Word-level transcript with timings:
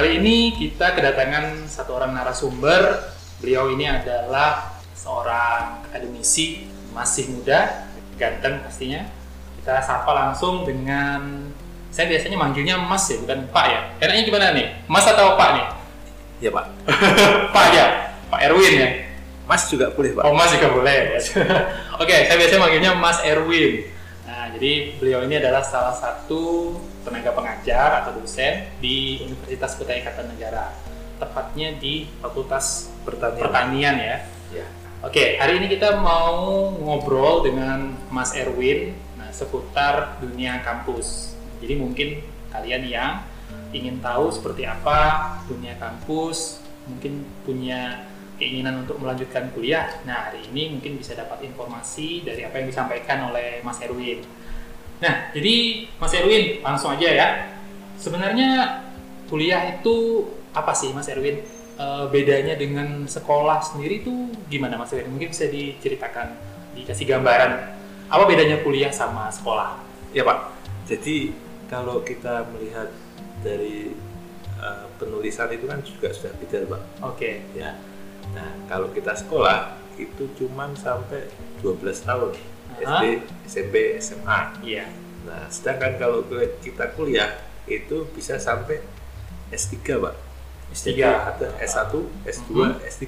Kali 0.00 0.16
ini 0.16 0.56
kita 0.56 0.96
kedatangan 0.96 1.68
satu 1.68 2.00
orang 2.00 2.16
narasumber. 2.16 3.12
Beliau 3.36 3.68
ini 3.68 3.84
adalah 3.84 4.80
seorang 4.96 5.84
akademisi, 5.84 6.64
masih 6.96 7.28
muda, 7.28 7.84
ganteng 8.16 8.64
pastinya. 8.64 9.04
Kita 9.60 9.84
sapa 9.84 10.08
langsung 10.16 10.64
dengan 10.64 11.52
saya 11.92 12.16
biasanya 12.16 12.40
manggilnya 12.40 12.80
Mas 12.80 13.12
ya, 13.12 13.20
bukan 13.20 13.44
Pak 13.52 13.66
ya. 13.68 13.80
Enaknya 14.00 14.22
gimana 14.24 14.46
nih? 14.56 14.66
Mas 14.88 15.04
atau 15.04 15.36
Pak 15.36 15.48
nih? 15.52 15.66
Ya 16.48 16.50
Pak. 16.56 16.64
Pak 17.60 17.66
ya, 17.76 17.86
Pak 18.32 18.40
Erwin 18.40 18.72
ya. 18.80 18.88
Mas 19.44 19.68
juga 19.68 19.92
boleh 19.92 20.16
Pak. 20.16 20.24
Oh 20.24 20.32
Mas 20.32 20.48
juga 20.56 20.72
boleh. 20.72 21.20
Oke, 22.00 22.16
saya 22.24 22.40
biasanya 22.40 22.60
manggilnya 22.64 22.96
Mas 22.96 23.20
Erwin. 23.20 23.84
Nah, 24.24 24.48
jadi 24.56 24.96
beliau 24.96 25.28
ini 25.28 25.44
adalah 25.44 25.60
salah 25.60 25.92
satu 25.92 26.72
tenaga 27.00 27.32
pengajar 27.32 28.04
atau 28.04 28.20
dosen 28.20 28.68
di 28.78 29.24
Universitas 29.24 29.76
Kutai 29.76 30.04
Kartanegara. 30.04 30.72
Tepatnya 31.20 31.76
di 31.76 32.08
Fakultas 32.20 32.88
Pertanian. 33.04 33.44
Pertanian 33.44 33.96
ya. 33.96 34.16
Ya. 34.50 34.66
Oke, 35.00 35.40
hari 35.40 35.60
ini 35.60 35.72
kita 35.72 35.96
mau 36.00 36.68
ngobrol 36.76 37.44
dengan 37.44 37.96
Mas 38.12 38.36
Erwin 38.36 38.92
nah, 39.16 39.32
seputar 39.32 40.20
dunia 40.20 40.60
kampus. 40.60 41.36
Jadi 41.60 41.74
mungkin 41.76 42.08
kalian 42.52 42.84
yang 42.84 43.24
ingin 43.72 44.02
tahu 44.02 44.28
seperti 44.32 44.66
apa 44.66 45.40
dunia 45.46 45.76
kampus, 45.80 46.60
mungkin 46.88 47.24
punya 47.46 48.10
keinginan 48.40 48.84
untuk 48.84 48.96
melanjutkan 49.00 49.52
kuliah. 49.52 49.88
Nah, 50.08 50.32
hari 50.32 50.48
ini 50.48 50.76
mungkin 50.76 50.96
bisa 50.96 51.12
dapat 51.12 51.44
informasi 51.44 52.24
dari 52.24 52.44
apa 52.48 52.56
yang 52.60 52.72
disampaikan 52.72 53.28
oleh 53.28 53.60
Mas 53.60 53.78
Erwin. 53.84 54.24
Nah, 55.00 55.32
jadi 55.32 55.88
Mas 55.96 56.12
Erwin, 56.12 56.60
langsung 56.60 56.92
aja 56.92 57.08
ya. 57.08 57.28
Sebenarnya 57.96 58.80
kuliah 59.32 59.80
itu 59.80 60.28
apa 60.52 60.76
sih 60.76 60.92
Mas 60.92 61.08
Erwin? 61.08 61.40
E, 61.80 61.86
bedanya 62.12 62.52
dengan 62.56 63.08
sekolah 63.08 63.64
sendiri 63.64 64.04
itu 64.04 64.12
gimana 64.52 64.76
Mas 64.76 64.92
Erwin? 64.92 65.08
Mungkin 65.08 65.32
bisa 65.32 65.48
diceritakan, 65.48 66.36
dikasih 66.76 67.08
gambaran. 67.08 67.52
Apa 68.12 68.28
bedanya 68.28 68.60
kuliah 68.60 68.92
sama 68.92 69.32
sekolah? 69.32 69.80
Ya 70.12 70.26
Pak. 70.26 70.52
Jadi 70.84 71.32
kalau 71.70 72.02
kita 72.02 72.50
melihat 72.50 72.90
dari 73.40 73.94
uh, 74.58 74.90
penulisan 74.98 75.48
itu 75.54 75.64
kan 75.70 75.80
juga 75.86 76.10
sudah 76.10 76.34
beda 76.36 76.66
Pak. 76.66 76.82
Oke. 77.06 77.46
Ya. 77.54 77.78
Nah 78.34 78.50
kalau 78.66 78.90
kita 78.90 79.14
sekolah 79.14 79.78
itu 79.94 80.26
cuman 80.34 80.74
sampai 80.74 81.30
12 81.62 81.78
tahun. 82.02 82.34
SD, 82.76 83.04
SMP, 83.44 83.74
SMA. 83.98 84.38
Iya. 84.62 84.86
Nah 85.24 85.48
sedangkan 85.48 85.96
kalau 85.96 86.22
kita 86.60 86.94
kuliah 86.94 87.34
itu 87.64 88.06
bisa 88.10 88.36
sampai 88.36 88.78
S3 89.50 89.76
Pak. 89.98 90.14
S3. 90.70 90.86
Jadi 90.86 91.02
ada 91.02 91.48
S1, 91.58 91.92
S2, 92.22 92.50
Mhm. 92.54 92.86
S3. 92.86 93.06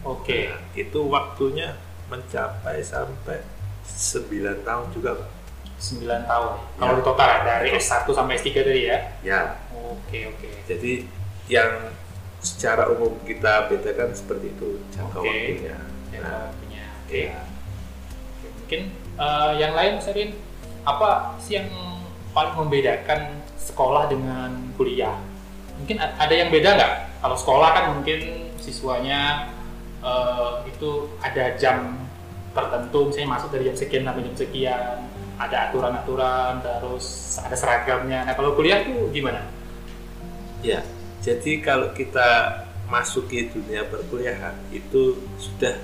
Oke. 0.00 0.46
Nah, 0.46 0.62
itu 0.72 1.00
waktunya 1.04 1.74
mencapai 2.06 2.78
sampai 2.80 3.42
9 3.84 4.62
tahun 4.62 4.86
juga 4.90 5.18
Pak. 5.18 5.30
9 5.76 6.22
tahun. 6.24 6.52
Kalau 6.76 6.92
Ya. 6.92 6.98
di 6.98 7.02
total 7.02 7.30
dari 7.42 7.68
S1 7.74 8.06
sampai 8.08 8.38
S3 8.38 8.62
tadi 8.62 8.82
ya. 8.86 8.98
Ya, 9.20 9.40
Oke, 9.74 10.28
oke. 10.28 10.48
jadi 10.64 10.92
yang 11.46 11.90
secara 12.38 12.88
umum 12.88 13.18
kita 13.26 13.66
bedakan 13.66 14.14
seperti 14.14 14.54
itu 14.54 14.78
jangka 14.90 15.18
Oke. 15.18 15.28
waktunya. 15.28 15.76
Yang 16.10 16.22
Nah, 16.24 16.46
punya. 16.54 16.84
Oke. 17.04 17.22
ya. 17.26 17.42
Mungkin 18.70 18.86
eh, 19.18 19.52
yang 19.58 19.74
lain 19.74 19.98
Mas 19.98 20.06
Erwin, 20.06 20.30
apa 20.86 21.34
sih 21.42 21.58
yang 21.58 21.66
paling 22.30 22.54
membedakan 22.54 23.42
sekolah 23.58 24.06
dengan 24.06 24.54
kuliah? 24.78 25.18
Mungkin 25.82 25.98
ada 25.98 26.30
yang 26.30 26.54
beda 26.54 26.78
nggak? 26.78 26.94
Kalau 27.18 27.34
sekolah 27.34 27.68
kan 27.74 27.84
mungkin 27.98 28.46
siswanya 28.62 29.50
eh, 30.06 30.70
itu 30.70 31.10
ada 31.18 31.58
jam 31.58 31.98
tertentu, 32.54 33.10
misalnya 33.10 33.42
masuk 33.42 33.50
dari 33.50 33.66
jam 33.66 33.74
sekian 33.74 34.06
sampai 34.06 34.22
jam 34.22 34.36
sekian, 34.38 34.96
ada 35.34 35.56
aturan-aturan, 35.66 36.62
terus 36.62 37.42
ada 37.42 37.58
seragamnya. 37.58 38.22
Nah 38.22 38.38
kalau 38.38 38.54
kuliah 38.54 38.86
tuh 38.86 39.10
gimana? 39.10 39.50
Ya, 40.62 40.86
jadi 41.26 41.58
kalau 41.58 41.90
kita 41.90 42.62
masuki 42.86 43.50
dunia 43.50 43.82
perkuliahan 43.90 44.54
itu 44.70 45.18
sudah 45.42 45.74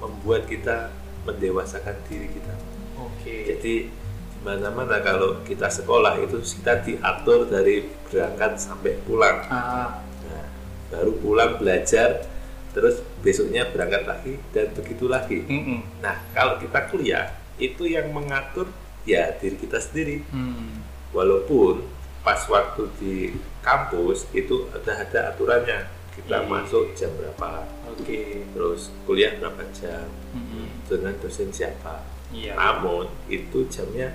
membuat 0.00 0.48
kita 0.48 0.88
mendewasakan 1.26 1.96
diri 2.08 2.28
kita. 2.32 2.54
Oke. 2.96 3.34
Jadi 3.46 3.74
di 3.90 4.38
mana-mana 4.40 5.00
kalau 5.04 5.40
kita 5.44 5.68
sekolah 5.68 6.16
itu 6.20 6.40
kita 6.40 6.80
diatur 6.80 7.44
dari 7.48 7.84
berangkat 8.08 8.56
sampai 8.56 8.96
pulang. 9.04 9.44
Ah, 9.48 10.00
Nah, 10.24 10.46
baru 10.88 11.12
pulang 11.20 11.58
belajar, 11.60 12.24
terus 12.72 13.02
besoknya 13.20 13.68
berangkat 13.68 14.04
lagi 14.06 14.34
dan 14.54 14.72
begitu 14.72 15.08
lagi. 15.10 15.44
mm-mm. 15.44 15.80
Nah, 16.00 16.24
kalau 16.32 16.56
kita 16.56 16.88
kuliah 16.88 17.36
itu 17.60 17.84
yang 17.84 18.08
mengatur 18.14 18.68
ya 19.04 19.32
diri 19.36 19.56
kita 19.60 19.76
sendiri. 19.80 20.24
Hmm. 20.32 20.80
Walaupun 21.12 21.84
pas 22.20 22.40
waktu 22.48 22.82
di 23.00 23.14
kampus 23.60 24.28
itu 24.32 24.68
ada 24.72 25.04
ada 25.04 25.20
aturannya. 25.34 25.99
Kita 26.10 26.42
Iya. 26.42 26.48
masuk 26.48 26.90
jam 26.92 27.10
berapa, 27.14 27.64
Oke. 27.88 28.42
terus 28.50 28.90
kuliah 29.04 29.30
berapa 29.38 29.62
jam, 29.70 30.10
Mm-mm. 30.34 30.66
dengan 30.84 31.14
dosen 31.18 31.48
siapa. 31.48 32.02
Iya. 32.30 32.54
Namun 32.54 33.06
itu 33.26 33.66
jamnya 33.66 34.14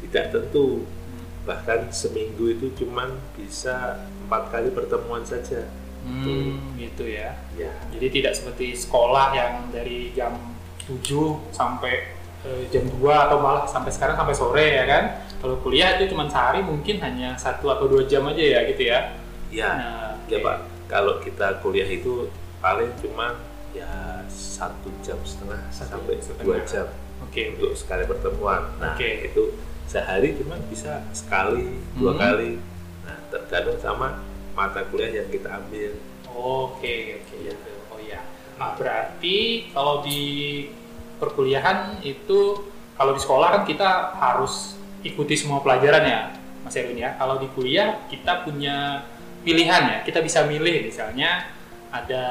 tidak 0.00 0.30
tentu. 0.30 0.82
Bahkan 1.42 1.88
seminggu 1.88 2.52
itu 2.52 2.68
cuman 2.76 3.08
bisa 3.32 4.04
empat 4.26 4.52
kali 4.52 4.68
pertemuan 4.70 5.22
saja. 5.22 5.64
Hmm, 6.04 6.76
gitu 6.76 7.04
ya. 7.04 7.34
Ya, 7.52 7.72
Jadi 7.90 8.06
tidak 8.10 8.32
seperti 8.32 8.72
sekolah 8.72 9.32
yang 9.32 9.52
dari 9.68 10.12
jam 10.12 10.36
7 10.84 11.36
sampai 11.50 12.14
eh, 12.46 12.62
jam 12.70 12.86
2 12.86 12.96
atau 13.28 13.42
malah 13.42 13.66
sampai 13.66 13.90
sekarang 13.90 14.14
sampai 14.14 14.32
sore 14.32 14.66
ya 14.72 14.84
kan. 14.84 15.04
Kalau 15.38 15.58
kuliah 15.58 15.96
itu 15.96 16.14
cuma 16.14 16.24
sehari 16.26 16.62
mungkin 16.62 16.98
hanya 16.98 17.34
satu 17.34 17.68
atau 17.68 17.86
dua 17.86 18.02
jam 18.04 18.26
aja 18.26 18.40
ya 18.40 18.60
gitu 18.66 18.82
ya. 18.86 18.98
ya, 19.48 19.68
Nah, 19.72 20.10
ya 20.28 20.38
oke. 20.38 20.44
Pak. 20.44 20.58
Kalau 20.88 21.20
kita 21.20 21.60
kuliah 21.60 21.84
itu 21.84 22.32
paling 22.58 22.90
cuma 22.98 23.36
ya 23.70 23.86
satu 24.26 24.88
jam 24.98 25.20
setengah 25.20 25.60
Satu 25.68 26.00
sampai 26.00 26.16
setengah. 26.18 26.44
dua 26.44 26.58
jam 26.64 26.86
Oke. 27.20 27.42
untuk 27.54 27.76
sekali 27.76 28.04
pertemuan. 28.04 28.62
Nah 28.80 28.96
Oke. 28.96 29.28
itu 29.28 29.52
sehari 29.84 30.32
cuma 30.34 30.56
bisa 30.66 31.04
sekali, 31.12 31.76
dua 31.94 32.16
Hmm. 32.16 32.20
kali. 32.20 32.50
Nah 33.04 33.16
tergantung 33.28 33.76
sama 33.76 34.24
mata 34.52 34.80
kuliah 34.88 35.12
yang 35.14 35.28
kita 35.28 35.48
ambil. 35.54 35.92
Oke, 36.28 37.20
oke. 37.20 37.34
Iya. 37.36 37.52
gitu. 37.52 37.72
Oh 37.88 37.98
iya. 37.98 38.20
Nah, 38.56 38.74
berarti 38.74 39.70
kalau 39.70 40.02
di 40.02 40.22
perkuliahan 41.16 42.00
itu 42.00 42.64
kalau 42.94 43.14
di 43.14 43.20
sekolah 43.20 43.48
kan 43.52 43.62
kita 43.62 43.88
harus 44.16 44.74
ikuti 45.00 45.38
semua 45.38 45.62
pelajaran 45.62 46.02
ya, 46.02 46.20
Mas 46.64 46.74
Erwin 46.74 46.98
ya. 46.98 47.14
Kalau 47.14 47.38
di 47.38 47.46
kuliah 47.52 48.02
kita 48.08 48.42
punya 48.42 49.06
pilihan 49.48 49.82
ya. 49.88 49.98
Kita 50.04 50.20
bisa 50.20 50.44
milih 50.44 50.84
misalnya 50.92 51.48
ada 51.88 52.24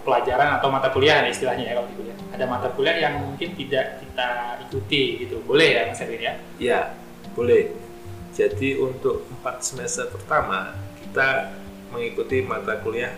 pelajaran 0.00 0.56
atau 0.56 0.72
mata 0.72 0.88
kuliah 0.88 1.20
ya 1.20 1.28
istilahnya 1.28 1.68
ya 1.68 1.72
kalau 1.76 1.88
di 1.92 1.96
kuliah. 2.00 2.16
Ada 2.32 2.44
mata 2.48 2.68
kuliah 2.72 2.96
yang 2.96 3.20
mungkin 3.20 3.52
tidak 3.52 4.00
kita 4.00 4.28
ikuti 4.64 5.28
gitu. 5.28 5.44
Boleh 5.44 5.68
ya 5.76 5.82
Mas 5.92 6.00
Erwin 6.00 6.24
ya? 6.24 6.34
Ya 6.56 6.80
boleh. 7.36 7.76
Jadi 8.32 8.80
untuk 8.80 9.28
empat 9.28 9.60
semester 9.60 10.08
pertama 10.08 10.72
kita 11.04 11.52
mengikuti 11.92 12.40
mata 12.40 12.80
kuliah 12.80 13.12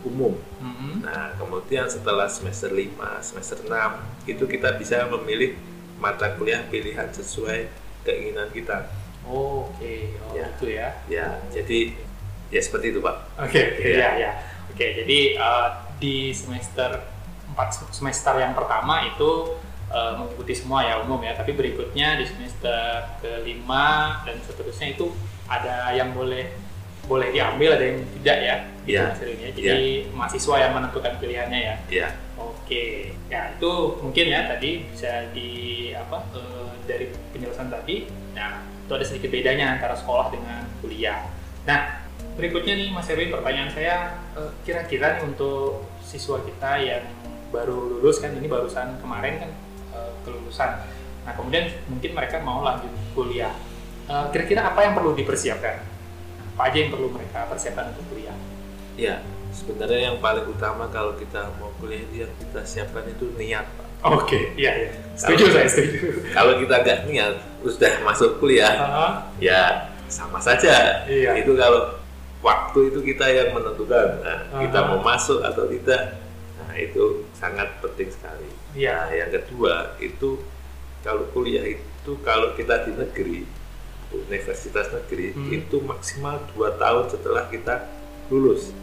umum. 0.00 0.32
Mhm. 0.64 1.04
Nah, 1.04 1.36
kemudian 1.36 1.84
setelah 1.84 2.24
semester 2.24 2.72
5, 2.72 3.20
semester 3.20 3.60
6 3.68 4.00
itu 4.24 4.48
kita 4.48 4.72
bisa 4.80 5.04
memilih 5.12 5.60
mata 6.00 6.32
kuliah 6.40 6.64
pilihan 6.72 7.12
sesuai 7.12 7.68
keinginan 8.08 8.48
kita. 8.48 8.88
Oke, 9.28 10.16
oh, 10.24 10.32
Ya. 10.32 10.48
gitu 10.56 10.66
ya. 10.72 10.88
Ya, 11.12 11.28
jadi 11.52 11.92
ya 12.50 12.60
seperti 12.60 12.92
itu, 12.92 13.00
Pak. 13.00 13.16
Oke, 13.46 13.60
oke, 13.78 13.86
Iya. 13.86 13.98
ya, 13.98 14.10
ya. 14.18 14.30
Oke, 14.70 14.86
jadi 15.02 15.18
uh, 15.38 15.68
di 15.96 16.30
semester 16.30 17.00
4 17.52 17.90
semester 17.94 18.34
yang 18.38 18.54
pertama 18.54 19.02
itu 19.06 19.58
uh, 19.90 20.12
mengikuti 20.16 20.54
semua 20.54 20.86
ya 20.86 21.02
umum 21.02 21.18
ya, 21.20 21.34
tapi 21.34 21.52
berikutnya 21.54 22.18
di 22.18 22.24
semester 22.26 23.06
kelima 23.20 24.20
dan 24.24 24.38
seterusnya 24.42 24.94
itu 24.94 25.10
ada 25.50 25.90
yang 25.92 26.14
boleh 26.14 26.46
boleh 27.04 27.34
diambil, 27.34 27.74
ada 27.74 27.84
yang 27.90 27.98
tidak 28.22 28.38
ya, 28.38 28.56
gitu 28.86 28.94
Iya. 28.94 29.02
Mas 29.10 29.20
Erwin 29.20 29.40
ya. 29.42 29.50
Jadi 29.50 29.82
mahasiswa 30.14 30.56
yang 30.62 30.72
menentukan 30.78 31.12
pilihannya 31.18 31.60
ya. 31.90 32.08
Oke, 32.38 33.12
ya 33.28 33.50
itu 33.52 33.70
mungkin 34.00 34.24
ya 34.30 34.46
tadi 34.48 34.86
bisa 34.88 35.28
di 35.34 35.50
apa 35.92 36.22
eh, 36.32 36.70
dari 36.86 37.04
penjelasan 37.34 37.68
tadi. 37.68 38.06
Nah 38.32 38.62
itu 38.64 38.92
ada 38.94 39.04
sedikit 39.04 39.28
bedanya 39.28 39.76
antara 39.76 39.92
sekolah 39.98 40.32
dengan 40.32 40.64
kuliah. 40.80 41.26
Nah 41.68 41.99
berikutnya 42.40 42.74
nih 42.74 42.88
Mas 42.90 43.06
Erwin 43.06 43.28
pertanyaan 43.28 43.70
saya 43.70 44.16
eh, 44.34 44.50
kira-kira 44.64 45.20
nih 45.20 45.28
untuk 45.28 45.84
siswa 46.00 46.40
kita 46.40 46.80
yang 46.80 47.04
baru 47.52 48.00
lulus 48.00 48.18
kan 48.18 48.32
ini 48.32 48.48
barusan 48.48 48.96
kemarin 48.98 49.38
kan 49.38 49.50
eh, 49.94 50.10
kelulusan. 50.24 50.70
Nah 51.22 51.32
kemudian 51.36 51.68
mungkin 51.86 52.10
mereka 52.16 52.40
mau 52.40 52.64
lanjut 52.64 52.88
kuliah. 53.12 53.52
Eh, 54.08 54.26
kira-kira 54.32 54.66
apa 54.66 54.80
yang 54.82 54.96
perlu 54.96 55.12
dipersiapkan? 55.12 55.84
Apa 56.56 56.62
aja 56.66 56.76
yang 56.78 56.90
perlu 56.90 57.12
mereka 57.12 57.44
persiapkan 57.46 57.92
untuk 57.92 58.04
kuliah? 58.08 58.34
Ya, 58.96 59.20
sebenarnya 59.50 60.10
yang 60.10 60.16
paling 60.18 60.44
utama 60.44 60.88
kalau 60.88 61.14
kita 61.14 61.52
mau 61.56 61.70
kuliah 61.76 62.02
itu 62.02 62.14
yang 62.20 62.32
kita 62.36 62.60
siapkan 62.64 63.04
itu 63.06 63.32
niat, 63.36 63.64
Pak. 63.76 63.86
Oke, 64.16 64.56
iya, 64.56 64.72
iya. 64.76 64.90
Setuju 65.12 65.44
Kalau- 65.44 65.54
saya, 65.56 65.68
setuju. 65.68 65.96
Kalau 66.32 66.52
kita 66.56 66.74
nggak 66.80 66.98
niat, 67.04 67.34
sudah 67.60 67.92
masuk 68.00 68.40
kuliah, 68.40 68.72
Ah, 68.76 69.12
ya 69.36 69.88
sama 70.08 70.40
saja. 70.40 71.04
Iya. 71.04 71.36
Itu 71.38 71.52
kalau 71.54 71.99
waktu 72.40 72.88
itu 72.88 73.00
kita 73.04 73.26
yang 73.28 73.52
menentukan, 73.52 74.20
nah, 74.20 74.40
kita 74.58 74.78
Aha. 74.80 74.88
mau 74.88 75.00
masuk 75.00 75.40
atau 75.40 75.68
tidak. 75.68 76.16
Nah, 76.56 76.72
itu 76.74 77.24
sangat 77.34 77.68
penting 77.80 78.08
sekali. 78.08 78.48
Iya. 78.72 78.96
Nah, 78.96 79.12
yang 79.12 79.30
kedua 79.32 79.74
itu 79.98 80.40
kalau 81.00 81.24
kuliah 81.30 81.64
itu 81.66 82.12
kalau 82.20 82.52
kita 82.54 82.84
di 82.84 82.92
negeri, 82.94 83.38
universitas 84.10 84.90
negeri 84.90 85.30
Hmm. 85.30 85.50
itu 85.52 85.76
maksimal 85.80 86.42
dua 86.50 86.74
tahun 86.74 87.06
setelah 87.08 87.46
kita 87.46 87.86
lulus 88.26 88.74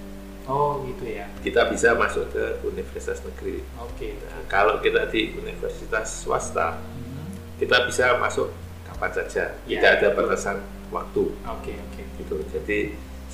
Oh, 0.48 0.80
gitu 0.88 1.04
ya. 1.04 1.28
kita 1.44 1.68
bisa 1.68 1.92
masuk 1.92 2.32
ke 2.32 2.64
universitas 2.64 3.20
negeri. 3.20 3.60
Oke. 3.78 4.16
Nah, 4.24 4.48
kalau 4.48 4.80
kita 4.80 5.04
di 5.12 5.36
universitas 5.36 6.24
swasta, 6.24 6.80
Hmm. 6.80 7.28
kita 7.60 7.84
bisa 7.84 8.16
masuk 8.16 8.48
kapan 8.88 9.12
saja, 9.14 9.52
Ya. 9.68 9.76
tidak 9.76 9.92
ada 10.00 10.08
batasan 10.16 10.58
waktu. 10.88 11.36
Oke, 11.44 11.76
oke. 11.76 12.02
Gitu. 12.16 12.36
Jadi 12.56 12.80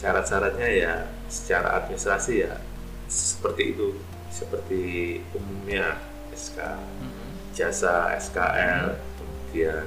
syarat-syaratnya 0.03 0.67
ya 0.67 0.93
secara 1.31 1.79
administrasi 1.79 2.43
ya 2.43 2.59
seperti 3.07 3.71
itu, 3.71 3.95
seperti 4.27 4.83
umumnya 5.31 5.95
SK 6.35 6.59
Hmm. 6.59 7.31
jasa, 7.55 8.11
SKL, 8.17 8.97
kemudian 9.15 9.85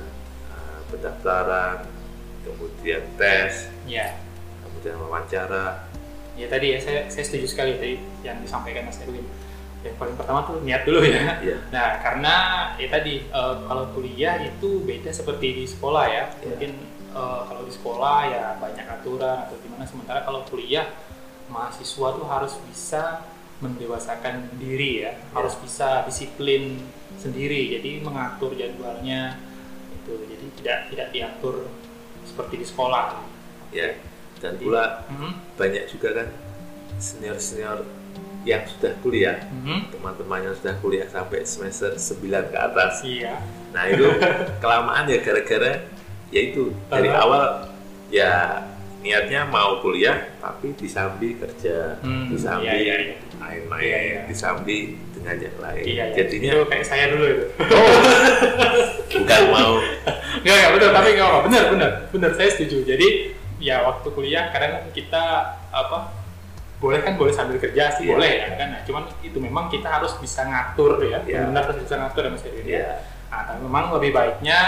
uh, 0.48 0.78
pendaftaran, 0.88 1.84
kemudian 2.46 3.02
tes, 3.18 3.68
Ya. 3.84 4.16
kemudian 4.62 4.96
wawancara. 5.02 5.84
Ya 6.38 6.46
tadi 6.46 6.72
ya 6.72 6.78
saya, 6.78 7.00
saya 7.10 7.24
setuju 7.26 7.46
sekali 7.50 7.74
tadi 7.76 7.98
yang 8.22 8.38
disampaikan 8.40 8.86
Mas 8.86 9.02
Erwin. 9.02 9.26
Yang 9.82 9.96
paling 9.98 10.14
pertama 10.14 10.46
tuh 10.46 10.62
niat 10.62 10.86
dulu 10.86 11.02
ya. 11.02 11.42
Ya, 11.42 11.56
Nah, 11.74 11.98
karena 11.98 12.34
ya 12.78 12.88
tadi 12.88 13.26
eh, 13.26 13.54
kalau 13.66 13.84
kuliah 13.90 14.38
itu 14.38 14.86
beda 14.86 15.10
seperti 15.10 15.46
di 15.58 15.64
sekolah 15.66 16.04
ya. 16.06 16.24
Iya. 16.38 16.46
Mungkin 16.54 16.70
eh, 17.16 17.40
kalau 17.48 17.62
di 17.64 17.72
sekolah 17.72 18.18
ya 18.28 18.44
banyak 18.56 18.84
aturan 18.86 19.48
atau 19.48 19.56
gimana. 19.58 19.82
Sementara 19.82 20.20
kalau 20.20 20.44
kuliah 20.44 20.84
mahasiswa 21.48 22.08
tuh 22.12 22.26
harus 22.26 22.54
bisa 22.62 23.24
mendewasakan 23.56 24.52
diri 24.60 25.00
ya, 25.00 25.16
harus 25.32 25.56
bisa 25.56 26.04
disiplin 26.04 26.76
sendiri. 27.16 27.72
Jadi 27.72 28.04
mengatur 28.04 28.52
jadwalnya 28.52 29.40
itu. 29.96 30.12
Jadi 30.12 30.44
tidak 30.60 30.78
tidak 30.92 31.08
diatur 31.10 31.54
seperti 32.22 32.60
di 32.60 32.66
sekolah. 32.66 33.24
ya. 33.72 33.96
Dan 34.36 34.54
Jadi- 34.54 34.62
pula 34.62 35.02
Mhm, 35.08 35.30
banyak 35.56 35.84
juga 35.88 36.08
kan 36.14 36.28
senior-senior 36.96 37.82
yang 38.44 38.62
sudah 38.62 38.94
kuliah, 39.02 39.42
mhm. 39.50 39.90
teman-teman 39.90 40.38
yang 40.44 40.54
sudah 40.54 40.76
kuliah 40.78 41.08
sampai 41.08 41.42
semester 41.42 41.96
9 41.96 42.46
ke 42.46 42.56
atas. 42.56 43.02
Iya. 43.02 43.42
Nah 43.74 43.84
itu 43.90 44.06
kelamaan 44.62 45.08
ya 45.08 45.18
gara-gara 45.18 45.82
ya 46.28 46.40
itu 46.42 46.74
dari 46.86 47.06
Uh-huh. 47.06 47.22
awal 47.22 47.42
ya 48.08 48.62
niatnya 48.98 49.46
mau 49.46 49.78
kuliah 49.78 50.18
tapi 50.36 50.74
disambi 50.74 51.34
kerja, 51.34 51.94
Hmm, 52.00 52.26
disambi 52.26 52.66
iya, 52.66 52.74
iya, 52.74 52.96
iya. 53.00 53.14
main-main, 53.36 53.82
Iya, 53.82 53.98
iya. 54.02 54.20
disambi 54.26 54.78
dengan 55.12 55.36
yang 55.38 55.56
lain. 55.56 55.84
Iya, 55.84 56.04
iya. 56.04 56.14
Jadinya 56.16 56.50
itu 56.52 56.64
kayak 56.66 56.84
saya 56.84 57.04
dulu 57.08 57.24
itu. 57.24 57.44
bukan 59.16 59.42
mau 59.48 59.72
Enggak, 60.36 60.54
enggak 60.56 60.70
betul, 60.72 60.90
tapi 60.92 61.08
enggak 61.12 61.28
apa 61.28 61.40
benar, 61.42 61.64
benar, 61.70 61.90
benar 62.10 62.30
saya 62.34 62.50
setuju. 62.50 62.76
Jadi 62.84 63.08
ya 63.58 63.82
waktu 63.82 64.06
kuliah 64.08 64.50
kadang 64.50 64.90
kita 64.90 65.22
apa 65.66 66.12
boleh 66.76 67.00
kan 67.00 67.16
boleh 67.16 67.32
sambil 67.32 67.56
kerja 67.56 67.88
sih 67.90 68.04
Iya. 68.04 68.12
boleh 68.12 68.32
ya 68.36 68.48
kan. 68.54 68.68
Nah, 68.68 68.80
cuman 68.82 69.02
itu 69.20 69.38
memang 69.38 69.66
kita 69.66 69.88
harus 69.88 70.12
bisa 70.16 70.42
ngatur 70.42 70.98
ya, 71.00 71.18
Iya. 71.22 71.46
benar 71.46 71.62
harus 71.64 71.80
bisa 71.80 71.94
ngatur 71.96 72.22
ya 72.22 72.30
Mas 72.30 72.44
Erwin. 72.44 72.64
ya 72.66 72.90
Nah, 73.26 73.42
tapi 73.44 73.60
memang 73.60 73.84
lebih 73.92 74.10
baiknya 74.12 74.58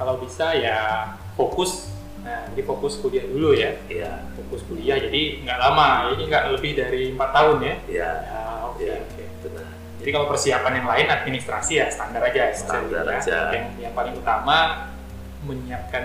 kalau 0.00 0.16
bisa 0.16 0.56
ya 0.56 1.12
fokus. 1.36 1.92
Nah, 2.20 2.48
jadi 2.52 2.62
fokus 2.64 3.00
kuliah 3.00 3.24
dulu 3.24 3.52
ya, 3.52 3.76
ya 3.88 4.28
fokus 4.32 4.64
kuliah. 4.64 4.96
Jadi 4.96 5.40
nggak 5.40 5.56
lama, 5.56 6.12
jadi 6.12 6.22
nggak 6.24 6.44
lebih 6.56 6.72
dari 6.76 7.02
empat 7.12 7.30
tahun 7.32 7.56
ya. 7.60 7.74
ya 7.88 8.10
Ya, 8.24 8.40
oke, 8.64 8.80
ya 8.82 8.96
oke. 8.98 9.24
benar. 9.40 9.68
Jadi 10.00 10.10
kalau 10.10 10.26
persiapan 10.28 10.72
yang 10.80 10.88
lain 10.88 11.06
administrasi 11.10 11.72
ya 11.76 11.86
standar 11.88 12.20
aja, 12.20 12.48
Mas 12.48 12.60
Standar 12.60 13.04
ya. 13.04 13.16
aja. 13.20 13.38
Yang, 13.52 13.66
yang 13.78 13.92
paling 13.92 14.14
utama 14.16 14.58
menyiapkan 15.44 16.04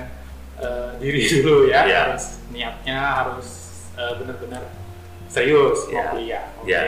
eh, 0.55 0.91
diri 0.99 1.19
dulu 1.35 1.67
ya, 1.67 1.83
Ya. 1.83 1.99
harus 2.11 2.39
niatnya 2.47 2.95
harus 2.99 3.47
eh, 3.95 4.13
benar-benar 4.15 4.63
serius 5.27 5.87
Ya. 5.87 5.99
mau 5.99 6.15
kuliah. 6.15 6.43
Oke. 6.59 6.71
Ya 6.71 6.81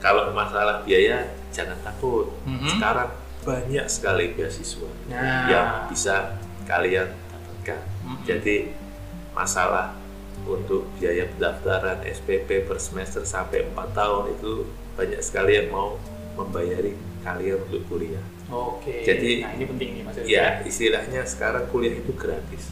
kalau 0.00 0.28
masalah 0.36 0.84
biaya 0.84 1.24
jangan 1.48 1.80
takut. 1.80 2.28
Mhm. 2.44 2.68
Sekarang 2.68 3.08
banyak 3.40 3.86
sekali 3.88 4.36
beasiswa 4.36 4.88
Nah. 5.08 5.48
yang 5.48 5.68
bisa 5.88 6.36
kalian 6.64 7.08
dapatkan. 7.30 7.80
Mhm. 8.04 8.22
Jadi 8.24 8.56
masalah 9.32 9.96
untuk 10.44 10.84
biaya 10.96 11.24
pendaftaran 11.30 12.04
SPP 12.04 12.68
per 12.68 12.76
semester 12.76 13.24
sampai 13.24 13.64
4 13.64 13.90
tahun 13.92 14.36
itu 14.36 14.52
banyak 14.94 15.20
sekali 15.20 15.56
yang 15.56 15.72
mau 15.72 15.96
membayari 16.34 16.92
kalian 17.22 17.58
untuk 17.64 17.82
kuliah. 17.88 18.20
Oke. 18.52 19.00
Jadi- 19.02 19.40
nah 19.40 19.56
ini 19.56 19.64
penting 19.64 19.88
nih 19.96 20.02
Mas. 20.04 20.14
Ya, 20.28 20.60
istilahnya 20.62 21.24
sekarang 21.24 21.64
kuliah 21.72 21.96
itu 21.96 22.12
gratis. 22.12 22.68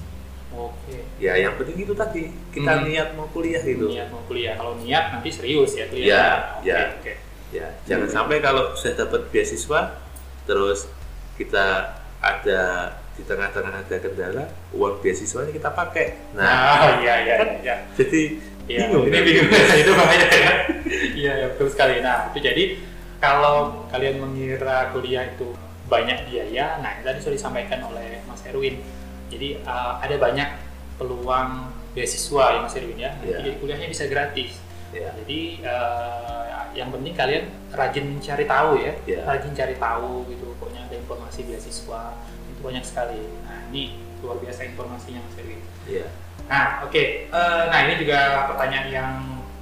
Oke. 0.52 1.00
Ya, 1.16 1.32
yang 1.40 1.56
penting 1.56 1.80
itu 1.80 1.96
tadi 1.96 2.28
kita 2.52 2.72
Hmm. 2.76 2.84
niat 2.84 3.16
mau 3.16 3.24
kuliah 3.32 3.64
gitu. 3.64 3.88
Niat 3.88 4.12
mau 4.12 4.20
kuliah. 4.28 4.52
Kalau 4.60 4.76
niat 4.76 5.16
nanti 5.16 5.32
serius 5.32 5.72
ya 5.72 5.88
kuliah. 5.88 6.06
Ya, 6.12 6.24
Oke, 6.60 6.68
ya. 6.68 6.80
Oke. 7.00 7.12
Ya, 7.52 7.66
jangan 7.88 8.08
sampai 8.08 8.40
kalau 8.40 8.76
sudah 8.76 9.08
dapat 9.08 9.28
beasiswa 9.32 9.96
terus 10.44 10.88
kita 11.36 11.96
ada 12.20 12.60
di 13.12 13.22
tengah-tengah 13.22 13.72
ada 13.78 13.96
kendala, 13.98 14.44
uang 14.72 15.00
beasiswanya 15.00 15.52
kita 15.52 15.68
pakai. 15.68 16.32
Nah, 16.32 16.48
Nah, 16.48 17.00
iya 17.00 17.14
iya 17.22 17.34
iya. 17.60 17.76
jadi 17.92 18.40
Iya, 18.62 18.86
bingung 18.88 19.04
ini 19.04 19.16
kan? 19.18 19.24
bingung 19.26 19.48
itu 19.82 19.92
bahaya 19.92 20.26
ya. 20.30 20.52
Iya, 21.12 21.32
ya, 21.34 21.46
betul 21.50 21.68
sekali. 21.68 21.98
Nah, 21.98 22.30
itu 22.30 22.38
jadi 22.40 22.64
kalau 23.18 23.84
kalian 23.90 24.22
mengira 24.22 24.88
kuliah 24.90 25.26
itu 25.26 25.50
banyak 25.86 26.30
biaya, 26.30 26.78
nah 26.78 26.94
tadi 27.02 27.18
sudah 27.20 27.36
disampaikan 27.36 27.82
oleh 27.84 28.22
Mas 28.24 28.40
Erwin. 28.46 28.78
Jadi 29.28 29.60
uh, 29.62 29.98
ada 29.98 30.14
banyak 30.16 30.48
peluang 30.94 31.68
beasiswa 31.92 32.44
ya 32.54 32.58
Mas 32.62 32.74
Erwin 32.78 32.96
ya. 32.96 33.10
Iya. 33.20 33.42
Jadi 33.42 33.50
kuliahnya 33.58 33.88
bisa 33.90 34.06
gratis. 34.06 34.56
Ya, 34.92 35.08
Jadi 35.20 35.64
uh, 35.64 36.44
yang 36.72 36.88
penting 36.88 37.12
kalian 37.12 37.44
rajin 37.68 38.06
cari 38.20 38.44
tahu 38.46 38.78
ya, 38.78 38.92
Iya. 39.04 39.20
rajin 39.26 39.52
cari 39.52 39.74
tahu 39.74 40.24
gitu. 40.30 40.54
Pokoknya 40.56 40.86
ada 40.86 40.96
informasi 40.96 41.44
beasiswa 41.44 42.14
banyak 42.62 42.84
sekali. 42.86 43.20
Nah 43.44 43.66
ini 43.74 43.98
luar 44.22 44.38
biasa 44.38 44.70
informasinya 44.70 45.20
Mas 45.26 45.36
Erwin. 45.36 45.60
ya, 45.90 46.06
Nah, 46.46 46.86
oke. 46.86 47.02
Eh, 47.30 47.62
nah, 47.70 47.78
ini 47.86 47.98
juga 48.02 48.46
pertanyaan 48.54 48.86
yang 48.90 49.12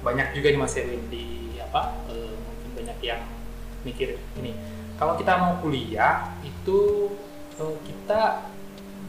banyak 0.01 0.33
juga 0.33 0.47
nih 0.53 0.59
Mas 0.61 0.77
Erwin 0.77 1.03
di 1.09 1.25
apa? 1.61 1.97
eh, 2.09 2.35
mungkin 2.37 2.69
banyak 2.77 2.97
yang 3.01 3.21
mikir 3.81 4.17
ini. 4.37 4.53
Kalau 4.97 5.17
kita 5.17 5.33
mau 5.41 5.57
kuliah 5.61 6.29
itu 6.45 7.09
eh, 7.57 7.77
kita 7.85 8.49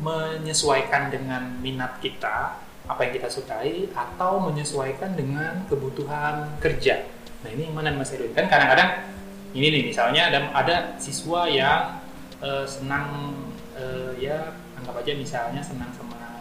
menyesuaikan 0.02 1.12
dengan 1.12 1.58
minat 1.62 2.00
kita, 2.02 2.58
apa 2.88 3.00
yang 3.06 3.12
kita 3.14 3.28
sukai, 3.30 3.86
atau 3.94 4.42
menyesuaikan 4.42 5.14
dengan 5.14 5.62
kebutuhan 5.70 6.58
kerja. 6.58 7.06
Nah, 7.44 7.50
ini 7.52 7.70
yang 7.70 7.74
mana 7.76 7.94
Mas 7.94 8.10
Erwin? 8.14 8.32
Kan 8.34 8.48
kadang-kadang 8.48 9.10
ini 9.52 9.68
nih 9.68 9.82
misalnya 9.92 10.32
ada 10.32 10.38
ada 10.56 10.76
siswa 10.96 11.44
yang 11.44 12.00
eh, 12.40 12.64
senang 12.64 13.36
eh, 13.82 14.10
ya 14.22 14.54
anggap 14.78 15.02
aja 15.02 15.12
misalnya 15.18 15.58
senang 15.58 15.90
sama 15.98 16.38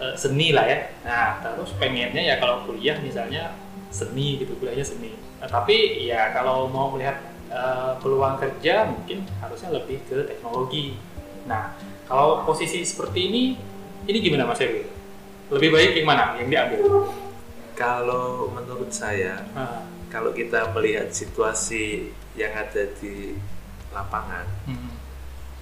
eh, 0.00 0.14
seni 0.16 0.56
lah 0.56 0.64
ya. 0.64 0.78
Nah, 1.04 1.28
terus 1.44 1.76
pengennya 1.76 2.22
ya 2.24 2.40
kalau 2.40 2.64
kuliah 2.64 2.96
misalnya 3.04 3.52
seni 3.92 4.40
gitu, 4.40 4.56
kuliahnya 4.56 4.84
seni. 4.84 5.12
Nah, 5.38 5.48
tapi 5.48 6.08
ya 6.08 6.32
kalau 6.32 6.66
mau 6.72 6.88
melihat 6.96 7.20
eh, 7.52 7.92
peluang 8.00 8.40
kerja 8.40 8.88
mungkin 8.88 9.28
harusnya 9.44 9.76
lebih 9.76 10.00
ke 10.08 10.24
teknologi. 10.24 10.96
Nah, 11.44 11.76
kalau 12.08 12.44
posisi 12.48 12.80
seperti 12.84 13.28
ini, 13.28 13.42
ini 14.08 14.18
gimana 14.24 14.48
Mas 14.48 14.64
Erwin? 14.64 14.88
Lebih 15.48 15.68
baik 15.72 15.92
yang 16.00 16.08
mana 16.08 16.36
yang 16.40 16.48
diambil? 16.48 16.80
kalau 17.78 18.50
menurut 18.50 18.90
saya, 18.90 19.46
Ah, 19.54 19.86
kalau 20.10 20.34
kita 20.34 20.74
melihat 20.74 21.14
situasi 21.14 22.10
yang 22.34 22.50
ada 22.58 22.90
di 22.98 23.38
lapangan, 23.94 24.42
hmm, 24.66 24.97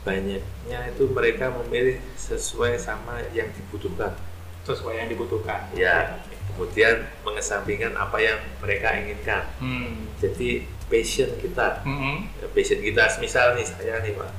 banyaknya 0.07 0.79
itu 0.89 1.11
mereka 1.11 1.51
memilih 1.51 1.99
sesuai 2.15 2.79
sama 2.79 3.19
yang 3.35 3.51
dibutuhkan. 3.53 4.15
sesuai 4.63 4.99
yang 4.99 5.07
dibutuhkan. 5.07 5.63
Ya. 5.75 6.19
Kemudian 6.51 7.07
mengesampingkan 7.23 7.95
apa 7.95 8.19
yang 8.19 8.35
mereka 8.59 8.95
inginkan. 8.95 9.47
Hmm. 9.59 10.11
Jadi 10.19 10.67
passion 10.87 11.31
kita 11.39 11.83
Hmm. 11.83 12.27
Ya, 12.39 12.47
passion 12.51 12.79
kita 12.79 13.07
misal 13.19 13.55
nih 13.55 13.63
saya 13.63 13.99
nih 14.01 14.15
pak 14.15 14.31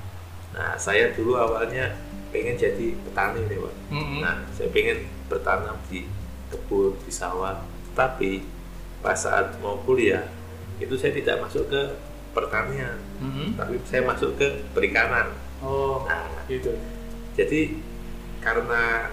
nah 0.56 0.74
saya 0.74 1.12
dulu 1.12 1.36
awalnya 1.36 1.92
pengen 2.32 2.56
jadi 2.56 2.96
petani 2.98 3.44
nih 3.46 3.60
pak 3.60 3.76
Hmm. 3.92 4.24
nah 4.24 4.36
saya 4.50 4.72
pengen 4.72 5.06
bertanam 5.28 5.76
di 5.86 6.08
kebun 6.48 6.96
di 7.04 7.12
sawah 7.12 7.62
tapi 7.92 8.48
pas 9.00 9.16
saat 9.16 9.60
mau 9.60 9.76
kuliah 9.84 10.24
itu 10.80 10.96
saya 10.96 11.12
tidak 11.12 11.40
masuk 11.42 11.68
ke 11.68 11.82
pertanian, 12.32 12.96
Mhm. 13.18 13.58
tapi 13.58 13.82
saya 13.84 14.06
masuk 14.06 14.38
ke 14.38 14.46
perikanan. 14.70 15.34
Oh, 15.60 16.06
Nah, 16.06 16.30
gitu. 16.46 16.74
jadi 17.34 17.76
karena 18.40 19.10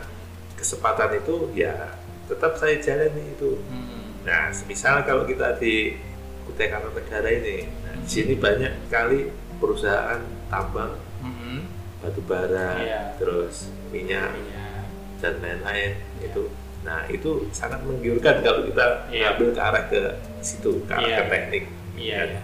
kesempatan 0.55 1.19
itu 1.19 1.51
ya 1.53 1.97
tetap 2.25 2.57
saya 2.57 2.77
jalani 2.79 3.33
itu. 3.33 3.61
Hmm. 3.69 4.13
Nah, 4.25 4.49
misal 4.65 5.05
kalau 5.05 5.25
kita 5.25 5.57
di 5.57 5.97
Kutai 6.45 6.69
Kartanegara 6.69 7.29
ini, 7.33 7.69
nah, 7.83 7.97
di 7.97 8.09
sini 8.09 8.33
banyak 8.37 8.89
sekali 8.89 9.29
perusahaan 9.57 10.21
tambang 10.49 10.93
Mhm. 11.21 11.59
batu 12.01 12.21
bara, 12.23 12.77
Iya. 12.77 13.01
terus 13.17 13.73
minyak 13.89 14.33
Iya. 14.33 14.85
dan 15.21 15.41
lain-lain 15.41 15.93
itu. 16.21 16.53
Nah, 16.85 17.09
itu 17.09 17.49
sangat 17.51 17.81
menggiurkan 17.81 18.45
kalau 18.45 18.61
kita 18.65 19.09
Iya. 19.09 19.33
ngambil 19.33 19.49
ke 19.57 19.61
arah 19.61 19.85
ke 19.89 20.03
situ, 20.41 20.85
ke 20.85 20.93
arah 20.93 21.09
Iya. 21.09 21.17
ke 21.17 21.25
teknik. 21.33 21.65
Iya. 21.97 22.21
iya. 22.29 22.41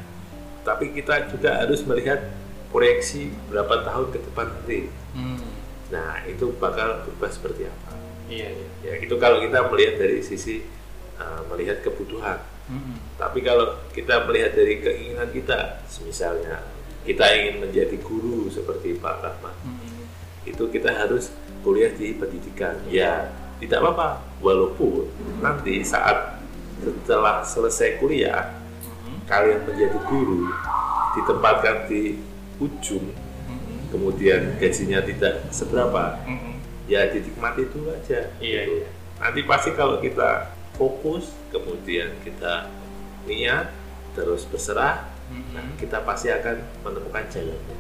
Tapi 0.61 0.85
kita 0.93 1.29
juga 1.29 1.61
harus 1.61 1.85
melihat 1.85 2.21
proyeksi 2.71 3.35
berapa 3.51 3.83
tahun 3.83 4.07
ke 4.15 4.19
depan 4.31 4.47
nanti. 4.47 4.81
Hmm. 5.15 5.43
Nah, 5.91 6.23
itu 6.25 6.55
bakal 6.57 7.03
berubah 7.03 7.31
seperti 7.31 7.67
apa? 7.67 7.91
Iya, 8.31 8.49
iya. 8.55 8.69
Ya, 8.87 8.95
itu 9.03 9.15
kalau 9.19 9.43
kita 9.43 9.67
melihat 9.67 9.99
dari 9.99 10.23
sisi 10.23 10.63
uh, 11.19 11.43
melihat 11.51 11.83
kebutuhan. 11.83 12.39
Mhm. 12.71 13.19
Tapi 13.19 13.43
kalau 13.43 13.75
kita 13.91 14.23
melihat 14.31 14.55
dari 14.55 14.79
keinginan 14.79 15.29
kita, 15.35 15.83
misalnya 16.07 16.63
kita 17.03 17.27
ingin 17.35 17.67
menjadi 17.67 17.99
guru 17.99 18.47
seperti 18.47 18.95
Pak 19.03 19.15
Rahmat, 19.19 19.57
Mhm. 19.67 20.07
itu 20.47 20.65
kita 20.71 20.95
harus 20.95 21.35
kuliah 21.67 21.91
di 21.91 22.15
pendidikan. 22.15 22.79
Ya, 22.87 23.35
tidak 23.59 23.83
apa-apa. 23.83 24.23
Walaupun 24.39 25.11
nanti 25.43 25.83
saat 25.83 26.39
setelah 26.79 27.43
selesai 27.43 27.99
kuliah, 27.99 28.55
Mhm. 28.87 29.27
kalian 29.27 29.67
menjadi 29.67 29.99
guru, 30.07 30.47
ditempatkan 31.19 31.91
di 31.91 32.30
ujung, 32.61 33.11
Mhm. 33.49 33.91
kemudian 33.91 34.41
gajinya 34.61 35.01
tidak 35.03 35.49
seberapa, 35.51 36.21
Mhm. 36.23 36.53
ya 36.87 37.09
dinikmati 37.09 37.67
dulu 37.73 37.91
aja. 37.91 38.31
Iya, 38.39 38.61
gitu. 38.69 38.75
iya. 38.85 38.89
Nanti 39.21 39.41
pasti 39.45 39.71
kalau 39.75 39.99
kita 39.99 40.53
fokus, 40.77 41.33
kemudian 41.51 42.13
kita 42.23 42.69
niat, 43.25 43.69
terus 44.13 44.45
berserah, 44.47 45.09
Mhm. 45.29 45.51
nah, 45.53 45.65
kita 45.77 46.05
pasti 46.05 46.29
akan 46.29 46.57
menemukan 46.85 47.25
jalannya. 47.29 47.77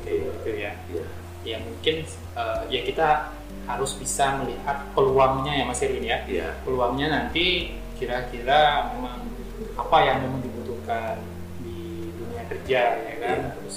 Oke, 0.00 0.12
gitu 0.14 0.50
ya. 0.56 0.72
Ya, 0.90 1.04
Ya 1.40 1.56
mungkin 1.56 2.04
eh, 2.36 2.60
ya 2.68 2.80
kita 2.84 3.32
harus 3.64 3.96
bisa 3.96 4.44
melihat 4.44 4.84
peluangnya 4.92 5.56
ya 5.56 5.64
Mas 5.64 5.80
Erwin 5.80 6.04
ya. 6.04 6.20
ya, 6.28 6.52
Peluangnya 6.68 7.08
nanti 7.08 7.72
kira-kira 7.96 8.92
memang 8.92 9.24
apa 9.72 9.96
yang 10.04 10.20
memang 10.20 10.44
dibutuhkan 10.44 11.16
di 11.64 12.12
dunia 12.12 12.44
kerja 12.44 12.80
ya 13.08 13.14
kan. 13.24 13.38
Iya. 13.40 13.50
Terus 13.56 13.76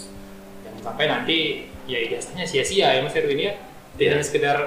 sampai 0.83 1.07
nanti 1.07 1.37
ya 1.87 1.99
ijazahnya 2.03 2.43
sia-sia 2.43 2.93
ya 2.93 3.01
Mas 3.01 3.15
Erwin 3.15 3.39
ya. 3.39 3.53
Tidak 3.95 4.03
Iya. 4.03 4.11
hanya 4.19 4.25
sekedar 4.25 4.57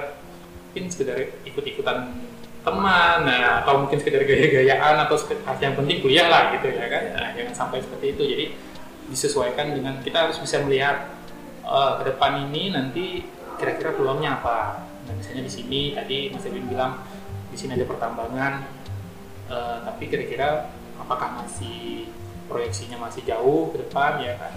mungkin 0.71 0.83
sekedar 0.89 1.17
ikut-ikutan 1.45 1.97
teman 2.61 3.17
nah, 3.23 3.63
atau 3.63 3.85
mungkin 3.85 3.97
sekedar 4.01 4.27
gaya-gayaan 4.27 4.95
atau 5.07 5.15
sekedar 5.15 5.55
yang 5.63 5.75
penting 5.79 6.03
kuliah 6.03 6.27
lah 6.27 6.51
gitu 6.57 6.67
ya 6.73 6.85
kan. 6.89 7.01
Iya. 7.05 7.15
Nah, 7.15 7.29
jangan 7.37 7.53
sampai 7.55 7.77
seperti 7.85 8.05
itu. 8.17 8.23
Jadi 8.27 8.45
disesuaikan 9.07 9.71
dengan 9.71 10.03
kita 10.03 10.27
harus 10.27 10.37
bisa 10.41 10.59
melihat 10.65 11.07
eh, 11.63 11.91
ke 12.01 12.03
depan 12.11 12.49
ini 12.49 12.73
nanti 12.75 13.05
kira-kira 13.57 13.95
peluangnya 13.95 14.41
apa. 14.41 14.83
Nah, 15.07 15.13
misalnya 15.15 15.47
di 15.47 15.51
sini 15.51 15.81
tadi 15.95 16.27
Mas 16.33 16.43
Edwin 16.43 16.67
bilang 16.67 16.99
di 17.47 17.55
sini 17.55 17.73
ada 17.79 17.87
pertambangan, 17.87 18.53
eh, 19.47 19.77
tapi 19.87 20.03
kira-kira 20.11 20.67
apakah 20.99 21.43
masih 21.43 22.07
proyeksinya 22.47 22.95
masih 22.99 23.23
jauh 23.27 23.71
ke 23.75 23.83
depan 23.83 24.23
ya 24.23 24.35
kan? 24.39 24.53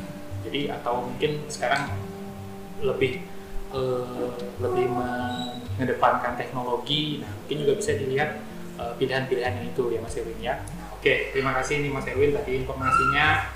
Jadi 0.46 0.72
atau 0.72 1.04
mungkin 1.04 1.44
sekarang 1.52 1.92
lebih 2.80 3.24
eh, 3.76 4.28
lebih 4.60 4.86
mengedepankan 4.88 6.34
teknologi, 6.40 7.20
nah 7.20 7.30
mungkin 7.44 7.56
juga 7.66 7.72
bisa 7.76 7.92
dilihat 7.96 8.30
eh, 8.80 8.92
pilihan-pilihan 8.96 9.52
yang 9.60 9.66
itu 9.68 9.82
ya 9.92 9.98
Mas 10.00 10.16
Erwin 10.16 10.40
ya. 10.40 10.54
Oke, 11.00 11.32
terima 11.32 11.56
kasih 11.56 11.80
nih 11.80 11.90
Mas 11.92 12.08
Erwin 12.08 12.32
tadi 12.36 12.60
informasinya. 12.60 13.52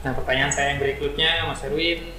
Nah 0.00 0.12
pertanyaan 0.16 0.50
saya 0.50 0.74
yang 0.74 0.80
berikutnya 0.80 1.44
Mas 1.46 1.62
Erwin, 1.66 2.14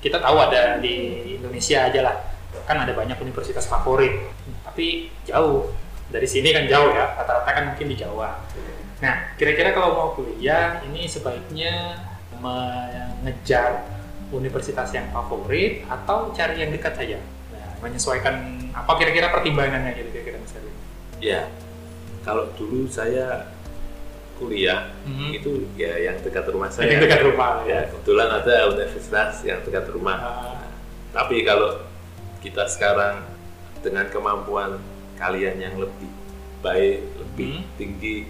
kita 0.00 0.18
tahu 0.22 0.36
ada 0.38 0.78
di 0.78 0.94
Indonesia 1.36 1.86
aja 1.90 2.00
lah, 2.00 2.16
kan 2.64 2.80
ada 2.80 2.94
banyak 2.94 3.18
universitas 3.20 3.66
favorit, 3.66 4.32
tapi 4.64 5.10
jauh 5.26 5.74
dari 6.06 6.24
sini 6.24 6.54
kan 6.54 6.64
jauh 6.70 6.94
ya, 6.94 7.18
rata-rata 7.18 7.50
kan 7.50 7.64
mungkin 7.74 7.86
di 7.90 7.96
Jawa. 7.98 8.38
Nah 9.02 9.36
kira-kira 9.36 9.74
kalau 9.74 9.90
mau 9.92 10.08
kuliah 10.14 10.80
ini 10.86 11.04
sebaiknya 11.04 11.98
mengejar 12.38 13.86
universitas 14.28 14.90
yang 14.90 15.06
favorit 15.10 15.86
atau 15.86 16.30
cari 16.30 16.58
yang 16.58 16.70
dekat 16.70 16.94
saja? 16.94 17.18
Nah, 17.50 17.68
menyesuaikan 17.80 18.34
apa 18.72 18.92
kira-kira 18.94 19.30
pertimbangannya 19.30 19.94
gitu 19.94 20.10
kira-kira 20.10 20.36
Mas 20.38 20.52
Erwin? 20.52 20.74
ya. 21.18 21.42
Kalau 22.20 22.50
dulu 22.54 22.84
saya 22.86 23.54
kuliah 24.34 24.90
Mhm. 25.06 25.30
itu 25.32 25.50
ya 25.74 25.94
yang 25.96 26.18
dekat 26.20 26.44
rumah 26.46 26.68
Yang 26.68 26.76
saya. 26.76 26.98
dekat 27.00 27.20
rumah 27.22 27.52
Ya, 27.64 27.86
kebetulan 27.86 28.28
ada 28.28 28.54
universitas 28.68 29.32
yang 29.42 29.62
dekat 29.62 29.86
rumah. 29.88 30.18
Ah, 30.18 30.60
Tapi 31.14 31.40
kalau 31.40 31.80
kita 32.38 32.68
sekarang 32.68 33.24
dengan 33.80 34.04
kemampuan 34.06 34.76
kalian 35.16 35.56
yang 35.56 35.80
lebih 35.80 36.10
baik, 36.60 37.00
lebih 37.16 37.50
Hmm. 37.56 37.64
tinggi, 37.78 38.28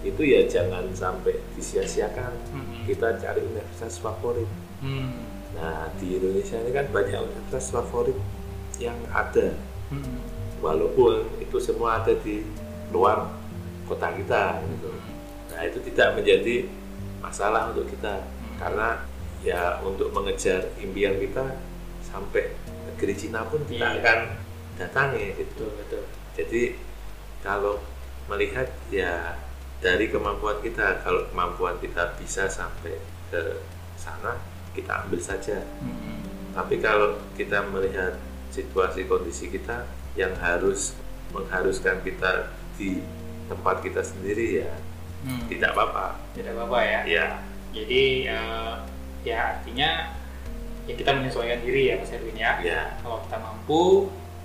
itu 0.00 0.22
ya 0.22 0.46
jangan 0.46 0.86
sampai 0.92 1.34
disia-siakan. 1.54 2.32
mhm. 2.54 2.86
Kita 2.86 3.18
cari 3.18 3.40
universitas 3.42 3.98
favorit. 3.98 4.48
Hmm. 4.78 5.10
Nah, 5.58 5.90
di 5.98 6.16
Indonesia 6.16 6.54
ini 6.56 6.70
kan 6.70 6.86
banyak 6.88 7.18
universitas 7.18 7.68
favorit 7.68 8.14
yang 8.78 8.94
ada, 9.10 9.58
Mhm. 9.90 10.16
walaupun 10.62 11.26
itu 11.38 11.58
semua 11.58 11.98
ada 11.98 12.14
di 12.14 12.46
luar 12.94 13.26
kota 13.84 14.14
kita. 14.14 14.62
Gitu. 14.62 14.90
Nah, 15.50 15.60
itu 15.66 15.78
tidak 15.90 16.14
menjadi 16.14 16.68
masalah 17.18 17.74
untuk 17.74 17.90
kita, 17.90 18.22
karena 18.56 19.02
ya 19.42 19.82
untuk 19.82 20.10
mengejar 20.10 20.70
impian 20.78 21.18
kita 21.18 21.58
sampai 22.02 22.54
negeri 22.86 23.14
Cina 23.14 23.42
pun 23.46 23.62
kita 23.66 23.82
Iya. 23.82 23.98
akan 23.98 24.18
datangi 24.78 25.34
gitu. 25.34 25.66
Betul, 25.66 25.70
betul. 25.74 26.02
Jadi 26.38 26.62
kalau 27.42 27.82
melihat 28.26 28.70
ya 28.90 29.34
dari 29.78 30.10
kemampuan 30.10 30.58
kita, 30.58 31.02
kalau 31.02 31.26
kemampuan 31.30 31.78
kita 31.78 32.18
bisa 32.18 32.50
sampai 32.50 32.98
ke 33.30 33.62
sana, 33.94 34.38
kita 34.74 35.06
ambil 35.06 35.20
saja. 35.22 35.62
Mhm. 35.78 36.18
Tapi 36.54 36.82
kalau 36.82 37.18
kita 37.38 37.62
melihat 37.70 38.18
situasi 38.50 39.06
kondisi 39.06 39.46
kita 39.48 39.86
yang 40.18 40.34
harus 40.36 40.96
mengharuskan 41.30 42.02
kita 42.02 42.50
di 42.74 42.98
tempat 43.46 43.80
kita 43.80 44.02
sendiri 44.02 44.64
ya 44.64 44.72
Hmm. 45.18 45.50
tidak 45.50 45.74
apa-apa. 45.74 46.14
Tidak 46.30 46.54
apa-apa 46.54 46.78
ya. 46.78 47.00
Ya, 47.04 47.26
Jadi 47.74 48.30
eh, 48.30 48.74
ya 49.26 49.36
artinya 49.52 50.14
ya 50.86 50.94
kita 50.94 51.10
menyesuaikan 51.10 51.58
diri 51.60 51.90
ya 51.90 51.98
Mas 51.98 52.14
Erwin 52.14 52.38
ya. 52.38 52.62
ya, 52.62 52.96
Kalau 53.02 53.20
kita 53.26 53.36
mampu, 53.36 53.82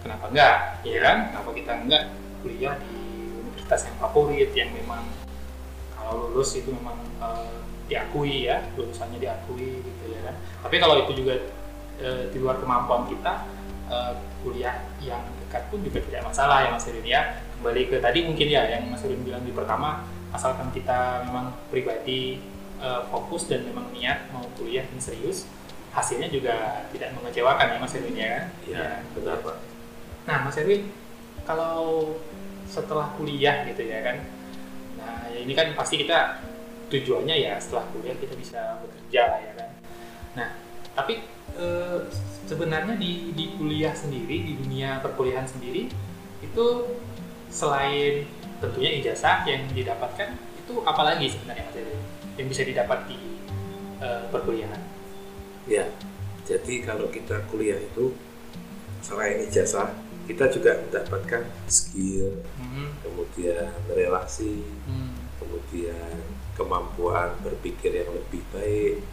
kenapa 0.02 0.34
enggak? 0.34 0.58
Ya 0.82 1.00
kan? 1.00 1.18
Kenapa 1.30 1.50
kita 1.54 1.72
enggak 1.78 2.04
kuliah 2.42 2.76
di 2.84 3.00
universitas 3.38 3.86
yang 3.86 3.96
favorit 4.02 4.50
yang 4.52 4.70
memang 4.74 5.06
kalau 6.14 6.30
lulus 6.30 6.54
itu 6.54 6.70
memang 6.70 7.02
eh, 7.18 7.58
diakui 7.90 8.46
ya, 8.46 8.62
lulusannya 8.78 9.18
diakui 9.18 9.82
gitu 9.82 10.04
ya 10.14 10.22
kan. 10.30 10.36
Tapi 10.62 10.76
kalau 10.78 10.96
itu 11.02 11.26
juga 11.26 11.42
eh, 11.98 12.30
di 12.30 12.38
luar 12.38 12.62
kemampuan 12.62 13.10
kita 13.10 13.50
eh, 13.90 14.14
kuliah 14.46 14.86
yang 15.02 15.26
dekat 15.42 15.74
pun 15.74 15.82
juga 15.82 16.06
tidak 16.06 16.22
masalah 16.30 16.70
ya 16.70 16.70
Mas 16.70 16.86
Erwin 16.86 17.08
ya. 17.10 17.42
Kembali 17.58 17.82
ke 17.90 17.98
tadi 17.98 18.20
mungkin 18.30 18.46
ya 18.46 18.62
yang 18.70 18.94
Mas 18.94 19.02
Erwin 19.02 19.26
bilang 19.26 19.42
di 19.42 19.50
pertama, 19.50 20.06
asalkan 20.30 20.70
kita 20.70 21.26
memang 21.26 21.58
pribadi 21.74 22.38
eh, 22.78 23.02
fokus 23.10 23.50
dan 23.50 23.66
memang 23.66 23.90
niat 23.90 24.30
mau 24.30 24.46
kuliah 24.54 24.86
yang 24.86 25.02
serius, 25.02 25.50
hasilnya 25.98 26.30
juga 26.30 26.86
tidak 26.94 27.18
mengecewakan 27.18 27.74
ya 27.74 27.78
Mas 27.82 27.98
Erwin 27.98 28.14
ya 28.14 28.30
kan? 28.38 28.46
ya, 28.70 28.86
benar 29.18 29.42
Pak. 29.42 29.58
Nah, 30.24 30.38
Mas 30.46 30.56
Erwin, 30.62 30.94
kalau 31.44 32.14
setelah 32.70 33.12
kuliah 33.20 33.68
gitu 33.68 33.84
ya 33.86 34.00
kan, 34.02 34.18
nah 35.04 35.28
ya 35.30 35.40
ini 35.44 35.54
kan 35.54 35.76
pasti 35.76 36.00
kita 36.00 36.40
tujuannya 36.94 37.36
ya 37.36 37.54
setelah 37.58 37.90
kuliah 37.90 38.16
kita 38.22 38.38
bisa 38.38 38.80
bekerja 38.84 39.22
lah 39.34 39.40
ya 39.42 39.54
kan. 39.58 39.70
Nah, 40.38 40.50
tapi 40.94 41.26
eh, 41.58 42.00
sebenarnya 42.46 42.94
di, 42.98 43.34
di 43.34 43.46
kuliah 43.58 43.94
sendiri, 43.98 44.46
di 44.46 44.54
dunia 44.62 45.02
perkuliahan 45.02 45.50
sendiri, 45.50 45.90
itu 46.46 46.66
selain 47.50 48.30
tentunya 48.62 48.94
ijazah 49.02 49.46
yang 49.50 49.66
didapatkan, 49.74 50.38
itu 50.38 50.74
apalagi 50.86 51.30
sebenarnya 51.34 51.64
Mas 51.70 51.78
Erwin 51.78 52.02
yang 52.38 52.48
bisa 52.50 52.62
didapat 52.66 53.00
di 53.10 53.20
eh, 54.02 54.24
perkuliahan? 54.30 54.82
Ya, 55.66 55.88
jadi 56.44 56.84
kalau 56.84 57.08
kita 57.08 57.48
kuliah 57.48 57.80
itu 57.80 58.14
selain 59.00 59.48
ijazah, 59.48 59.96
kita 60.24 60.48
juga 60.48 60.80
mendapatkan 60.80 61.44
skill, 61.68 62.40
Hmm, 62.56 62.96
kemudian 63.04 63.70
relasi, 63.92 64.64
hmm, 64.88 65.14
kemudian 65.38 66.18
kemampuan 66.56 67.34
berpikir 67.44 67.92
yang 68.04 68.10
lebih 68.14 68.42
baik, 68.54 69.04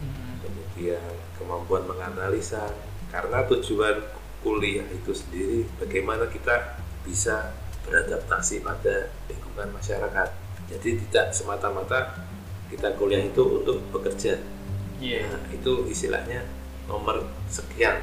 kemudian 0.41 1.13
kemampuan 1.37 1.83
menganalisa. 1.85 2.73
Karena 3.11 3.43
tujuan 3.43 4.01
kuliah 4.41 4.87
itu 4.89 5.11
sendiri 5.11 5.67
bagaimana 5.77 6.25
kita 6.31 6.79
bisa 7.03 7.51
beradaptasi 7.85 8.63
pada 8.63 9.11
lingkungan 9.27 9.69
masyarakat. 9.75 10.29
Jadi 10.71 10.89
tidak 11.07 11.35
semata-mata 11.35 12.23
kita 12.71 12.95
kuliah 12.95 13.19
itu 13.19 13.43
untuk 13.61 13.83
bekerja. 13.91 14.39
Iya. 15.01 15.27
Nah, 15.27 15.43
itu 15.51 15.91
istilahnya 15.91 16.47
nomor 16.87 17.27
sekian. 17.51 17.99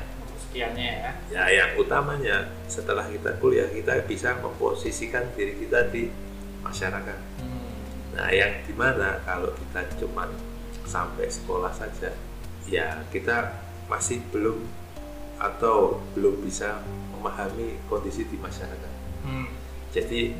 Sekiannya 0.58 0.90
ya. 0.90 1.12
Ya, 1.30 1.44
yang 1.54 1.70
utamanya 1.78 2.50
setelah 2.66 3.06
kita 3.06 3.38
kuliah 3.38 3.70
kita 3.70 4.02
bisa 4.10 4.34
memposisikan 4.42 5.30
diri 5.38 5.54
kita 5.54 5.86
di 5.86 6.10
masyarakat. 6.66 7.18
Hmm. 7.38 7.78
Nah, 8.18 8.26
yang 8.34 8.66
di 8.66 8.74
mana 8.74 9.22
kalau 9.22 9.54
kita 9.54 9.86
cuma 10.02 10.26
sampai 10.82 11.30
sekolah 11.30 11.70
saja, 11.70 12.10
ya 12.66 13.06
kita 13.14 13.54
masih 13.86 14.18
belum 14.34 14.58
atau 15.38 16.02
belum 16.18 16.42
bisa 16.42 16.82
memahami 17.14 17.78
kondisi 17.86 18.26
di 18.26 18.34
masyarakat. 18.34 18.92
Hmm. 19.22 19.46
Jadi 19.94 20.34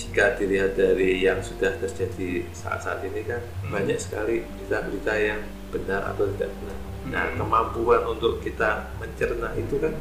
jika 0.00 0.32
dilihat 0.40 0.80
dari 0.80 1.20
yang 1.20 1.44
sudah 1.44 1.76
terjadi 1.76 2.48
saat-saat 2.56 3.04
ini 3.04 3.20
kan 3.20 3.44
Hmm. 3.68 3.76
banyak 3.76 4.00
sekali 4.00 4.48
berita-berita 4.48 5.12
yang 5.20 5.44
benar 5.68 6.08
atau 6.08 6.24
tidak 6.32 6.56
benar. 6.56 6.87
Nah, 7.06 7.30
kemampuan 7.38 8.02
untuk 8.10 8.42
kita 8.42 8.90
mencerna 8.98 9.54
itu 9.54 9.78
kan 9.78 9.94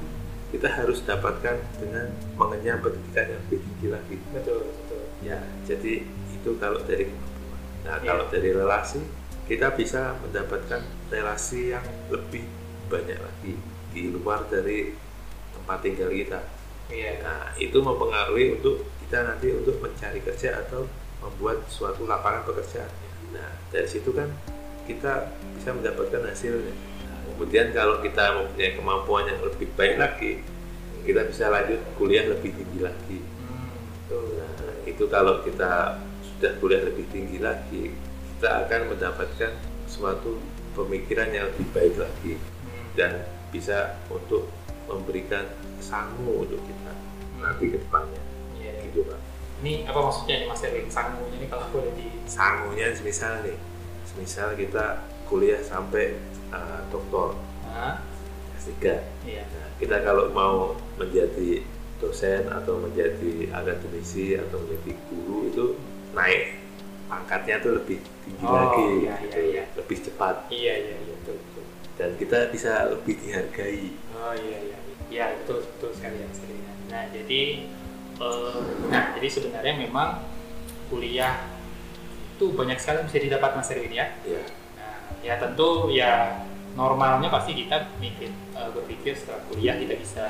kita 0.50 0.72
harus 0.72 1.04
dapatkan 1.04 1.60
dengan 1.78 2.10
mengenyam 2.40 2.80
pendidikan 2.80 3.30
yang 3.30 3.42
lebih 3.48 3.60
tinggi 3.62 3.88
lagi. 3.92 4.16
Betul, 4.34 4.66
betul. 4.66 5.02
Ya, 5.22 5.40
jadi 5.68 6.08
itu 6.08 6.50
kalau 6.58 6.82
dari 6.82 7.12
kemampuan. 7.12 7.62
Nah, 7.86 7.98
kalau 8.02 8.26
dari 8.32 8.50
relasi, 8.56 9.02
kita 9.48 9.76
bisa 9.76 10.16
mendapatkan 10.24 10.84
relasi 11.12 11.76
yang 11.76 11.84
lebih 12.12 12.44
banyak 12.88 13.20
lagi 13.20 13.54
di 13.92 14.02
luar 14.12 14.48
dari 14.48 14.96
tempat 15.56 15.84
tinggal 15.84 16.12
kita. 16.12 16.40
Iya. 16.88 17.20
Nah, 17.24 17.52
itu 17.60 17.78
mempengaruhi 17.84 18.60
untuk 18.60 18.88
kita 19.04 19.24
nanti 19.24 19.52
untuk 19.52 19.80
mencari 19.84 20.24
kerja 20.24 20.64
atau 20.68 20.88
membuat 21.20 21.68
suatu 21.68 22.08
lapangan 22.08 22.48
pekerjaan. 22.48 22.92
Nah, 23.36 23.52
dari 23.72 23.88
situ 23.88 24.16
kan 24.16 24.32
kita 24.88 25.36
bisa 25.60 25.70
mendapatkan 25.76 26.24
hasilnya. 26.24 26.72
Nah, 26.72 27.20
kemudian 27.36 27.76
kalau 27.76 28.00
kita 28.00 28.40
mempunyai 28.40 28.72
kemampuan 28.80 29.28
yang 29.28 29.40
lebih 29.44 29.68
baik 29.76 30.00
lagi, 30.00 30.42
kita 31.04 31.28
bisa 31.28 31.52
lanjut 31.52 31.80
kuliah 32.00 32.26
lebih 32.32 32.56
tinggi 32.56 32.80
lagi. 32.80 33.20
Hmm. 33.20 33.76
Nah, 34.40 34.74
itu 34.88 35.04
kalau 35.12 35.44
kita 35.44 36.00
sudah 36.24 36.52
kuliah 36.64 36.82
lebih 36.88 37.06
tinggi 37.12 37.44
lagi, 37.44 37.92
kita 38.38 38.66
akan 38.66 38.96
mendapatkan 38.96 39.52
suatu 39.86 40.40
pemikiran 40.74 41.30
yang 41.36 41.52
lebih 41.52 41.68
baik 41.76 41.96
lagi 42.00 42.34
Hmm. 42.38 42.88
dan 42.96 43.12
bisa 43.52 43.98
untuk 44.08 44.48
memberikan 44.88 45.44
sangu 45.84 46.48
untuk 46.48 46.60
kita 46.64 46.92
nanti 47.38 47.72
ke 47.72 47.78
depannya. 47.84 48.22
Iya. 48.58 48.88
Gitu, 48.88 49.04
Pak. 49.04 49.20
Ini 49.58 49.90
apa 49.90 50.00
maksudnya 50.06 50.36
nih 50.46 50.48
Mas 50.54 50.62
Erwin? 50.62 50.86
Sangunya 50.86 51.36
ini 51.42 51.48
kalau 51.50 51.66
boleh 51.74 51.92
di 51.98 52.08
Sangunya 52.30 52.94
semisal 52.94 53.42
nih, 53.42 53.58
semisal 54.18 54.58
kita 54.58 54.98
kuliah 55.30 55.62
sampai 55.62 56.18
uh, 56.50 56.82
doktor 56.90 57.38
Nah, 57.68 58.02
S3. 58.58 58.74
iya. 59.22 59.46
Nah, 59.46 59.70
kita 59.78 60.02
kalau 60.02 60.34
mau 60.34 60.56
menjadi 60.98 61.62
dosen 62.02 62.50
atau 62.50 62.82
menjadi 62.82 63.54
akademisi 63.54 64.34
atau 64.34 64.58
menjadi 64.60 64.98
guru 65.06 65.38
itu 65.46 65.66
naik 66.12 66.58
pangkatnya 67.06 67.62
tuh 67.62 67.78
lebih 67.78 68.02
tinggi 68.26 68.42
Oh, 68.42 68.50
lagi, 68.52 68.88
iya, 69.06 69.14
gitu, 69.22 69.38
iya, 69.38 69.46
iya. 69.46 69.64
lebih 69.78 69.98
cepat 70.02 70.36
Iya, 70.50 70.74
iya, 70.74 70.96
iya, 70.98 71.14
betul, 71.14 71.36
betul. 71.38 71.64
dan 71.98 72.10
kita 72.18 72.38
bisa 72.50 72.72
lebih 72.90 73.14
dihargai. 73.22 73.86
Oh 74.12 74.34
iya 74.34 74.58
iya 74.66 74.78
iya 75.08 75.26
betul 75.38 75.62
betul 75.62 75.90
sekali 75.94 76.18
ya. 76.18 76.30
Nah 76.90 77.04
jadi 77.14 77.42
eh, 78.18 78.60
nah 78.90 79.04
jadi 79.14 79.28
sebenarnya 79.30 79.74
memang 79.78 80.10
kuliah 80.90 81.38
itu 82.38 82.54
banyak 82.54 82.78
sekali 82.78 83.02
bisa 83.10 83.18
didapat 83.18 83.52
Mas 83.58 83.74
Erwin 83.74 83.90
ya. 83.92 84.06
Ya, 84.22 84.42
Nah 84.78 84.94
ya 85.26 85.34
tentu 85.42 85.90
ya 85.90 86.38
normalnya 86.78 87.34
pasti 87.34 87.58
kita 87.58 87.90
mikir 87.98 88.30
eh, 88.30 88.70
berpikir 88.70 89.18
setelah 89.18 89.42
kuliah 89.50 89.74
kita 89.74 89.98
bisa 89.98 90.26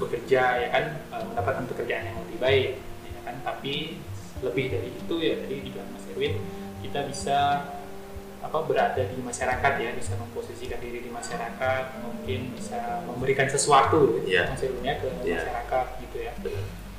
bekerja 0.00 0.42
ya 0.58 0.68
kan 0.72 0.84
eh, 1.12 1.24
mendapatkan 1.28 1.68
pekerjaan 1.68 2.08
yang 2.08 2.16
lebih 2.24 2.38
baik 2.40 2.70
ya 3.04 3.20
kan 3.22 3.34
tapi 3.44 4.00
lebih 4.40 4.64
dari 4.72 4.88
itu 4.90 5.14
ya 5.20 5.34
tadi 5.38 5.54
dibilang 5.60 5.88
Mas 5.92 6.08
Erwin 6.08 6.34
kita 6.80 7.00
bisa 7.04 7.38
apa 8.42 8.58
berada 8.66 8.98
di 8.98 9.14
masyarakat 9.22 9.72
ya 9.78 9.90
bisa 9.94 10.18
memposisikan 10.18 10.80
diri 10.82 10.98
di 10.98 11.12
masyarakat 11.12 11.84
mungkin 12.02 12.50
bisa 12.58 13.04
memberikan 13.06 13.46
sesuatu 13.46 14.18
gitu, 14.18 14.34
Iya. 14.34 14.50
Mas 14.50 14.64
Erwin 14.64 14.82
ya 14.82 14.94
ke 14.98 15.06
Iya. 15.22 15.38
masyarakat 15.44 15.86
gitu 16.00 16.16
ya 16.18 16.32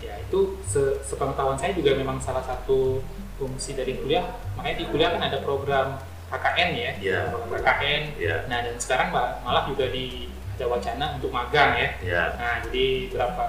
ya 0.03 0.13
itu 0.21 0.39
se 0.63 1.01
sepengetahuan 1.01 1.57
saya 1.57 1.73
juga 1.73 1.97
memang 1.97 2.19
salah 2.19 2.43
satu 2.43 3.01
fungsi 3.43 3.75
dari 3.75 3.99
kuliah 3.99 4.23
makanya 4.55 4.77
di 4.79 4.85
kuliah 4.87 5.09
kan 5.11 5.21
ada 5.21 5.39
program 5.39 5.99
KKN 6.31 6.69
ya. 6.73 6.91
Iya. 6.97 7.19
program 7.29 7.61
KKN 7.61 8.03
Ya, 8.17 8.35
nah 8.47 8.63
dan 8.63 8.75
sekarang 8.79 9.11
ma- 9.11 9.37
malah 9.43 9.67
juga 9.67 9.85
di 9.87 10.31
ada 10.53 10.65
wacana 10.65 11.05
untuk 11.13 11.29
magang 11.29 11.75
ya. 11.75 11.89
Ya, 11.99 12.21
nah 12.39 12.63
jadi 12.63 12.85
berapa 13.11 13.45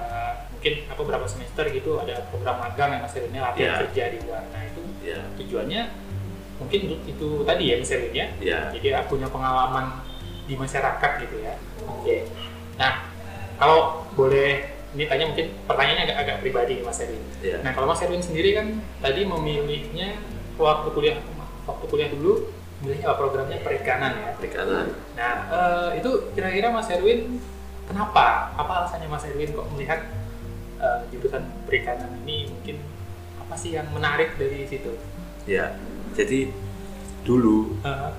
mungkin 0.51 0.73
apa 0.85 1.01
berapa 1.01 1.25
semester 1.25 1.65
gitu 1.69 1.97
ada 1.97 2.27
program 2.27 2.59
magang 2.59 2.89
yang 2.91 3.01
Mas 3.01 3.15
Erwin 3.15 3.31
ya, 3.31 3.41
latihan 3.41 3.69
Iya. 3.71 3.77
kerja 3.87 4.03
di 4.11 4.17
luar. 4.21 4.43
Nah 4.49 4.61
itu 4.65 4.81
ya, 5.01 5.19
tujuannya 5.33 5.81
mungkin 6.55 6.79
untuk 6.87 7.01
itu 7.05 7.27
tadi 7.41 7.63
ya 7.65 7.75
Mas 7.79 7.89
Erwin 7.89 8.13
ya. 8.13 8.27
Ya. 8.43 8.59
jadi 8.69 8.87
aku 8.99 9.15
punya 9.17 9.29
pengalaman 9.31 9.85
di 10.43 10.53
masyarakat 10.53 11.11
gitu 11.23 11.35
ya. 11.41 11.53
Oke. 11.87 12.29
Nah 12.75 13.07
kalau 13.55 14.03
boleh 14.13 14.74
ini 14.95 15.03
tanya 15.05 15.25
mungkin 15.27 15.47
pertanyaannya 15.63 16.03
agak 16.03 16.17
agak 16.17 16.37
pribadi 16.39 16.75
Mas 16.79 16.97
Erwin 16.97 17.23
ya. 17.39 17.59
nah 17.59 17.71
kalau 17.71 17.85
Mas 17.85 17.99
Erwin 17.99 18.19
sendiri 18.19 18.55
kan 18.55 18.67
tadi 18.99 19.21
memilihnya 19.23 20.15
waktu 20.55 20.87
kuliah 20.89 21.17
waktu 21.65 21.85
kuliah 21.85 22.09
dulu 22.09 22.47
milihnya 22.79 23.05
apa 23.05 23.15
programnya 23.17 23.59
perikanan 23.59 24.11
ya 24.13 24.31
Perikanan. 24.35 24.85
nah 25.13 25.33
eh, 25.47 25.89
itu 25.99 26.09
kira-kira 26.31 26.67
Mas 26.69 26.87
Erwin 26.87 27.39
kenapa 27.85 28.51
apa 28.53 28.71
alasannya 28.81 29.07
Mas 29.07 29.23
Erwin 29.23 29.51
kok 29.51 29.67
melihat 29.69 29.99
eh, 30.77 30.99
jurusan 31.09 31.43
perikanan 31.63 32.11
ini 32.23 32.47
mungkin 32.49 32.79
apa 33.37 33.55
sih 33.55 33.73
yang 33.73 33.91
menarik 33.91 34.35
dari 34.35 34.63
situ 34.65 34.95
Ya, 35.45 35.77
jadi 36.11 36.49
dulu 37.21 37.77
Eh, 37.79 38.11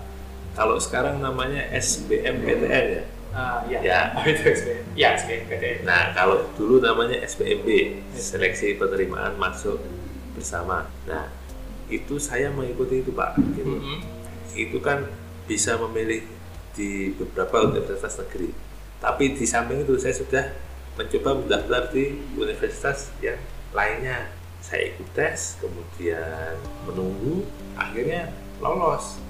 kalau 0.55 0.79
sekarang 0.79 1.19
namanya 1.19 1.67
SBMPTN 1.71 2.87
ya. 2.93 3.05
Ah, 3.37 3.61
ya 3.69 3.79
Ya. 3.85 4.01
Oh, 4.17 4.25
itu 4.25 4.41
SBM 4.41 4.85
ya 4.97 5.13
Nah, 5.85 6.17
kalau 6.17 6.49
dulu 6.57 6.81
namanya 6.81 7.21
SPMB, 7.23 7.69
Seleksi 8.17 8.81
Penerimaan 8.81 9.37
Masuk 9.37 9.79
Bersama. 10.33 10.89
Nah, 11.05 11.29
itu 11.93 12.17
saya 12.19 12.49
mengikuti 12.51 13.05
itu 13.05 13.13
Pak. 13.13 13.37
Gitu. 13.39 13.69
Mm-mm. 13.69 13.99
Itu 14.57 14.81
kan 14.81 15.05
bisa 15.47 15.79
memilih 15.79 16.25
di 16.77 17.15
beberapa 17.17 17.69
universitas 17.69 18.19
negeri. 18.21 18.53
Tapi 19.01 19.37
di 19.37 19.45
samping 19.49 19.85
itu 19.87 19.97
saya 19.97 20.17
sudah 20.17 20.45
mencoba 20.97 21.37
mendaftar 21.41 21.93
di 21.93 22.17
universitas 22.37 23.13
yang 23.21 23.39
lainnya. 23.73 24.33
Saya 24.61 24.91
ikut 24.91 25.09
tes, 25.15 25.63
kemudian 25.63 26.59
menunggu, 26.89 27.47
akhirnya 27.79 28.35
lolos. 28.59 29.21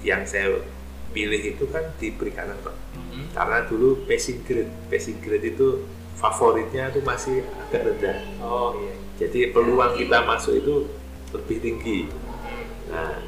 Yang 0.00 0.22
saya 0.32 0.46
pilih 1.16 1.56
itu 1.56 1.64
kan 1.72 1.88
di 1.96 2.12
perikanan 2.12 2.60
Pak. 2.60 2.76
Mm-mm. 2.92 3.32
karena 3.32 3.64
dulu 3.64 4.04
passing 4.04 4.44
grade 4.44 4.68
passing 4.92 5.16
grade 5.24 5.56
itu 5.56 5.88
favoritnya 6.20 6.92
itu 6.92 7.00
masih 7.00 7.44
agak 7.68 7.88
rendah. 7.88 8.16
Oh 8.44 8.76
iya. 8.84 8.94
Jadi 9.16 9.56
peluang 9.56 9.96
kita 9.96 10.28
masuk 10.28 10.60
itu 10.60 10.74
lebih 11.32 11.56
tinggi. 11.64 11.98
Nah 12.92 13.24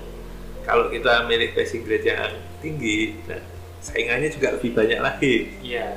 kalau 0.68 0.92
kita 0.92 1.24
milih 1.24 1.56
passing 1.56 1.84
grade 1.88 2.04
yang 2.04 2.36
tinggi 2.60 3.16
nah 3.24 3.40
saingannya 3.80 4.28
juga 4.28 4.60
lebih 4.60 4.76
banyak 4.76 5.00
lagi. 5.00 5.34
Iya. 5.64 5.96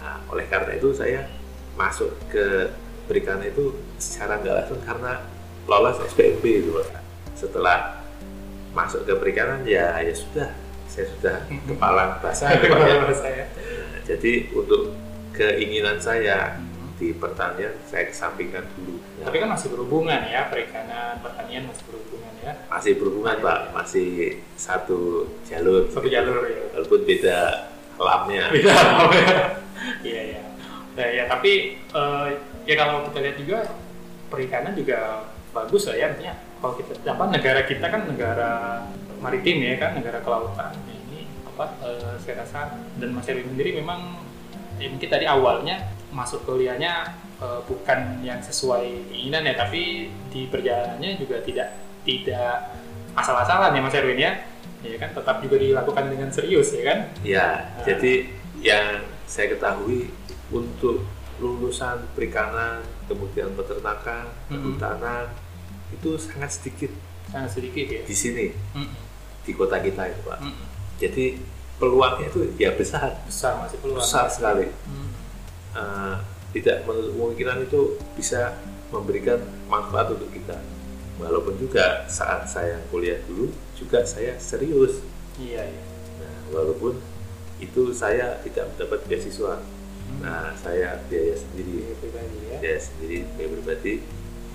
Nah 0.00 0.20
oleh 0.28 0.44
karena 0.52 0.76
itu 0.76 0.92
saya 0.92 1.28
masuk 1.76 2.12
ke 2.28 2.72
perikanan 3.08 3.48
itu 3.48 3.76
secara 3.96 4.40
nggak 4.40 4.54
langsung 4.64 4.80
karena 4.84 5.24
lolos 5.68 5.96
SPMB 6.12 6.44
itu 6.44 6.70
Pak. 6.72 7.02
setelah 7.36 8.00
masuk 8.72 9.04
ke 9.04 9.12
perikanan 9.16 9.64
ya 9.68 10.00
ya 10.00 10.12
sudah 10.12 10.48
saya 10.96 11.06
sudah 11.12 11.36
kepala 11.68 12.16
basah 12.24 12.56
Pak, 12.56 13.20
ya. 13.28 13.46
Jadi 14.08 14.48
untuk 14.56 14.96
keinginan 15.36 16.00
saya 16.00 16.56
di 16.96 17.12
pertanian 17.12 17.76
saya 17.84 18.08
kesampingkan 18.08 18.64
dulu. 18.72 18.96
Nah, 19.20 19.28
tapi 19.28 19.36
kan 19.44 19.52
masih 19.52 19.68
berhubungan 19.68 20.16
ya 20.24 20.48
perikanan 20.48 21.20
pertanian 21.20 21.68
masih 21.68 21.84
berhubungan 21.84 22.32
ya. 22.40 22.52
Masih 22.72 22.92
berhubungan 22.96 23.36
Pak, 23.44 23.60
masih 23.76 24.40
satu 24.56 25.28
jalur. 25.44 25.84
satu 25.92 26.08
jalur 26.08 26.48
ya. 26.48 26.64
Walaupun 26.72 27.00
beda 27.04 27.38
alamnya. 28.00 28.48
beda 28.48 28.72
apa 28.72 29.12
ya 29.12 29.36
iya 30.00 30.20
iya. 30.32 30.42
Nah, 30.96 31.08
ya 31.12 31.24
tapi 31.28 31.76
eh, 31.76 32.26
ya 32.64 32.74
kalau 32.80 33.04
kita 33.12 33.18
lihat 33.20 33.36
juga 33.36 33.58
perikanan 34.32 34.72
juga 34.72 35.28
bagus 35.52 35.92
lah 35.92 35.96
ya 36.00 36.04
artinya. 36.16 36.34
Kalau 36.56 36.72
kita 36.80 36.92
apa 37.04 37.24
negara 37.28 37.60
kita 37.68 37.86
kan 37.92 38.02
negara 38.08 38.52
maritim 39.18 39.56
ya 39.62 39.74
kan 39.76 39.90
negara 39.96 40.20
kelautan. 40.20 40.72
Nah, 40.74 40.96
ini 41.08 41.24
apa 41.46 41.64
eh, 41.82 42.14
saya 42.20 42.44
rasa 42.44 42.60
dan 42.96 43.10
Mas 43.12 43.26
Erwin 43.26 43.48
sendiri 43.48 43.80
memang 43.80 44.20
ya 44.76 44.92
mungkin 44.92 45.08
tadi 45.08 45.24
awalnya 45.24 45.88
masuk 46.12 46.44
kuliahnya 46.44 47.16
eh, 47.38 47.60
bukan 47.64 48.20
yang 48.20 48.40
sesuai 48.40 49.10
keinginan 49.12 49.42
ya 49.44 49.54
tapi 49.56 50.08
di 50.28 50.46
perjalanannya 50.48 51.16
juga 51.16 51.40
tidak 51.40 51.68
tidak 52.04 52.76
asal-asalan 53.16 53.72
ya 53.72 53.80
Mas 53.80 53.96
Erwin 53.96 54.20
ya. 54.20 54.32
Ya 54.84 54.96
kan 55.00 55.10
tetap 55.10 55.40
juga 55.42 55.56
dilakukan 55.58 56.04
dengan 56.12 56.28
serius 56.30 56.70
ya 56.70 56.84
kan? 56.86 56.98
Ya, 57.26 57.46
Ah. 57.74 57.82
jadi 57.82 58.28
yang 58.62 59.02
saya 59.26 59.56
ketahui 59.56 60.12
untuk 60.52 61.02
lulusan 61.42 62.06
perikanan, 62.14 62.80
kemudian 63.10 63.50
peternakan, 63.52 64.30
kehutanan 64.46 65.26
itu 65.90 66.14
sangat 66.16 66.54
sedikit. 66.54 66.92
Sangat 67.28 67.50
sedikit 67.58 67.86
ya. 67.88 68.00
Di 68.06 68.14
sini. 68.14 68.46
Mm-mm. 68.78 68.94
Di 69.46 69.52
kota 69.54 69.78
kita 69.78 70.10
itu 70.10 70.20
pak. 70.26 70.42
Mm-mm. 70.42 70.66
Jadi 70.98 71.24
peluangnya 71.78 72.26
itu 72.28 72.50
ya 72.58 72.74
besar, 72.74 73.22
besar 73.24 73.62
masih 73.62 73.78
peluang 73.78 74.02
besar 74.02 74.26
sekali. 74.26 74.66
Mm. 74.90 75.08
Eh, 75.76 76.16
tidak 76.56 76.88
menutup 76.88 77.12
kemungkinan 77.14 77.68
itu 77.68 78.00
bisa 78.16 78.58
memberikan 78.90 79.38
manfaat 79.68 80.10
untuk 80.16 80.32
kita. 80.32 80.56
Walaupun 81.16 81.56
juga 81.56 82.04
saat 82.08 82.44
saya 82.48 82.80
kuliah 82.92 83.20
dulu 83.24 83.48
juga 83.76 84.04
saya 84.04 84.36
serius. 84.36 85.00
iya 85.36 85.64
iya 85.64 85.82
Nah, 86.16 86.32
walaupun 86.48 86.96
itu 87.60 87.92
saya 87.92 88.40
tidak 88.40 88.72
mendapat 88.72 89.04
beasiswa. 89.04 89.60
Nah, 90.20 90.56
saya 90.56 91.02
biaya 91.12 91.36
sendiri, 91.36 91.82
Iya, 91.82 91.94
pribadi 92.00 92.38
ya 92.48 92.56
biaya 92.56 92.80
sendiri, 92.80 93.18
biaya 93.36 93.48
pribadi. 93.52 93.94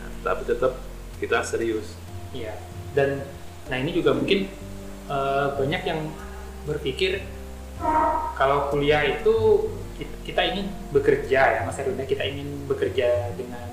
Nah, 0.02 0.10
tapi 0.26 0.42
tetap 0.50 0.74
kita 1.22 1.38
serius. 1.46 1.94
Iya. 2.34 2.58
Dan 2.98 3.22
nah 3.70 3.78
ini 3.78 3.94
juga 3.94 4.18
mungkin 4.18 4.50
eh, 5.12 5.48
banyak 5.60 5.82
yang 5.84 6.00
berpikir 6.64 7.20
kalau 8.38 8.70
kuliah 8.70 9.02
itu 9.06 9.68
kita, 10.26 10.42
ingin 10.42 10.70
bekerja 10.90 11.42
ya 11.42 11.62
Mas 11.66 11.78
Erwin 11.78 12.02
ya, 12.02 12.06
kita 12.10 12.24
ingin 12.26 12.66
bekerja 12.66 13.34
dengan 13.38 13.68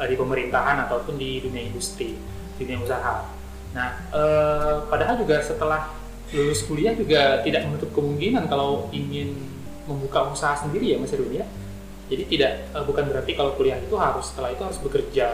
eh, 0.00 0.06
di 0.08 0.16
pemerintahan 0.16 0.88
ataupun 0.88 1.16
di 1.16 1.40
dunia 1.40 1.70
industri, 1.70 2.16
dunia 2.60 2.80
usaha. 2.80 3.24
Nah, 3.72 3.88
eh, 4.12 4.74
padahal 4.88 5.20
juga 5.20 5.40
setelah 5.40 5.92
lulus 6.30 6.62
kuliah 6.68 6.94
juga 6.94 7.42
tidak 7.42 7.66
menutup 7.66 7.90
kemungkinan 7.96 8.46
kalau 8.46 8.86
ingin 8.94 9.34
membuka 9.88 10.30
usaha 10.30 10.54
sendiri 10.54 10.94
ya 10.94 10.98
Mas 11.00 11.14
Erwin 11.16 11.40
ya. 11.40 11.46
Jadi 12.10 12.22
tidak 12.26 12.52
eh, 12.76 12.84
bukan 12.84 13.04
berarti 13.08 13.32
kalau 13.36 13.56
kuliah 13.56 13.78
itu 13.80 13.96
harus 13.96 14.32
setelah 14.32 14.52
itu 14.52 14.62
harus 14.64 14.80
bekerja 14.80 15.28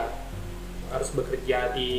harus 0.87 1.11
bekerja 1.11 1.75
di 1.75 1.91